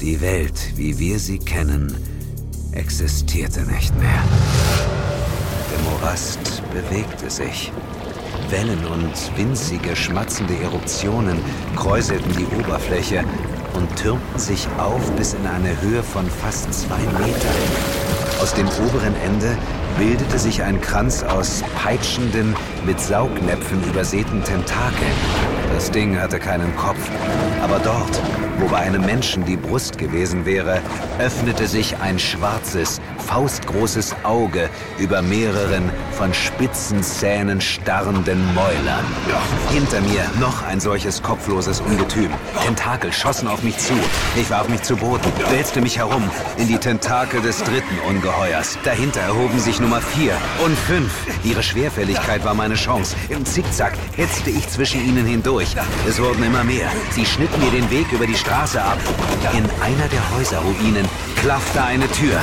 [0.00, 1.96] die Welt, wie wir sie kennen,
[2.72, 4.22] existierte nicht mehr.
[5.70, 7.72] Der Morast bewegte sich.
[8.50, 11.38] Wellen und winzige, schmatzende Eruptionen
[11.76, 13.24] kräuselten die Oberfläche
[13.74, 18.02] und türmten sich auf bis in eine Höhe von fast zwei Metern.
[18.40, 19.56] Aus dem oberen Ende
[19.98, 22.54] bildete sich ein Kranz aus peitschenden,
[22.84, 25.12] mit Saugnäpfen übersäten Tentakeln.
[25.72, 27.10] Das Ding hatte keinen Kopf,
[27.62, 28.20] aber dort,
[28.62, 30.80] wo bei einem Menschen die Brust gewesen wäre,
[31.18, 39.04] öffnete sich ein schwarzes, faustgroßes Auge über mehreren von spitzen Zähnen starrenden Mäulern.
[39.70, 42.30] Hinter mir noch ein solches kopfloses Ungetüm.
[42.64, 43.94] Tentakel schossen auf mich zu.
[44.36, 46.22] Ich warf mich zu Boden, wälzte mich herum
[46.56, 48.78] in die Tentakel des dritten Ungeheuers.
[48.84, 50.34] Dahinter erhoben sich Nummer vier
[50.64, 51.12] und fünf.
[51.42, 53.16] Ihre Schwerfälligkeit war meine Chance.
[53.28, 55.74] Im Zickzack hetzte ich zwischen ihnen hindurch.
[56.08, 56.88] Es wurden immer mehr.
[57.10, 58.98] Sie schnitten mir den Weg über die Straße Straße ab.
[59.54, 62.38] In einer der Häuserruinen klaffte eine Tür.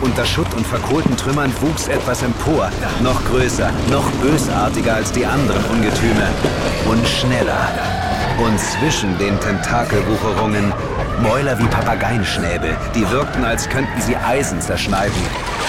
[0.00, 2.72] Unter Schutt und verkohlten Trümmern wuchs etwas empor.
[3.04, 6.26] Noch größer, noch bösartiger als die anderen Ungetüme.
[6.90, 7.68] Und schneller.
[8.44, 10.72] Und zwischen den Tentakelwucherungen
[11.22, 15.22] Mäuler wie Papageienschnäbel, die wirkten, als könnten sie Eisen zerschneiden.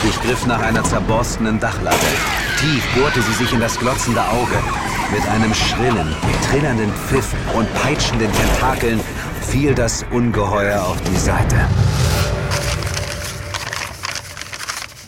[0.10, 2.08] Ich griff nach einer zerborstenen Dachlatte.
[2.60, 4.58] Tief bohrte sie sich in das glotzende Auge.
[5.12, 6.16] Mit einem schrillen,
[6.50, 9.00] trillernden Pfiff und peitschenden Tentakeln
[9.52, 11.56] fiel das Ungeheuer auf die Seite.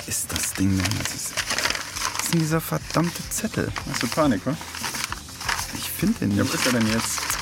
[0.06, 1.00] Ist das Ding denn?
[1.00, 3.72] Was ist, was ist denn dieser verdammte Zettel?
[3.92, 4.56] Hast du Panik, wa?
[5.74, 6.38] Ich finde den nicht.
[6.38, 7.35] Ja, wo ist er denn jetzt?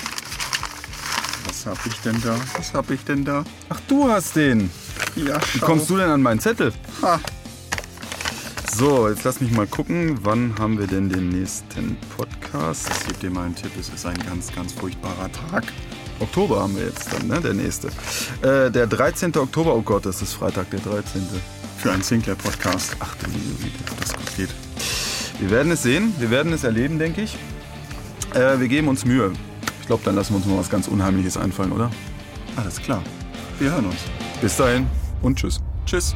[1.64, 2.36] Was hab ich denn da?
[2.58, 3.44] Was hab ich denn da?
[3.70, 4.70] Ach, du hast den.
[5.16, 5.66] Ja, Wie schau.
[5.66, 6.74] kommst du denn an meinen Zettel?
[7.02, 7.22] Ha.
[8.76, 10.20] So, jetzt lass mich mal gucken.
[10.24, 12.90] Wann haben wir denn den nächsten Podcast?
[13.00, 15.64] Ich gebe dir mal einen Tipp, es ist ein ganz, ganz furchtbarer Tag.
[16.20, 17.40] Oktober haben wir jetzt dann, ne?
[17.40, 17.88] Der nächste.
[18.42, 19.34] Äh, der 13.
[19.38, 21.22] Oktober, oh Gott, das ist Freitag, der 13.
[21.78, 22.98] Für einen Sinclair-Podcast.
[23.00, 23.92] Ach du liebe Güte.
[23.92, 24.50] Ob das gut geht.
[25.40, 27.38] Wir werden es sehen, wir werden es erleben, denke ich.
[28.34, 29.32] Äh, wir geben uns Mühe.
[29.84, 31.92] Ich glaube, dann lassen wir uns mal was ganz Unheimliches einfallen, oder?
[32.56, 33.04] Alles klar.
[33.60, 33.98] Wir hören uns.
[34.40, 34.88] Bis dahin
[35.22, 35.60] und tschüss.
[35.86, 36.16] Tschüss.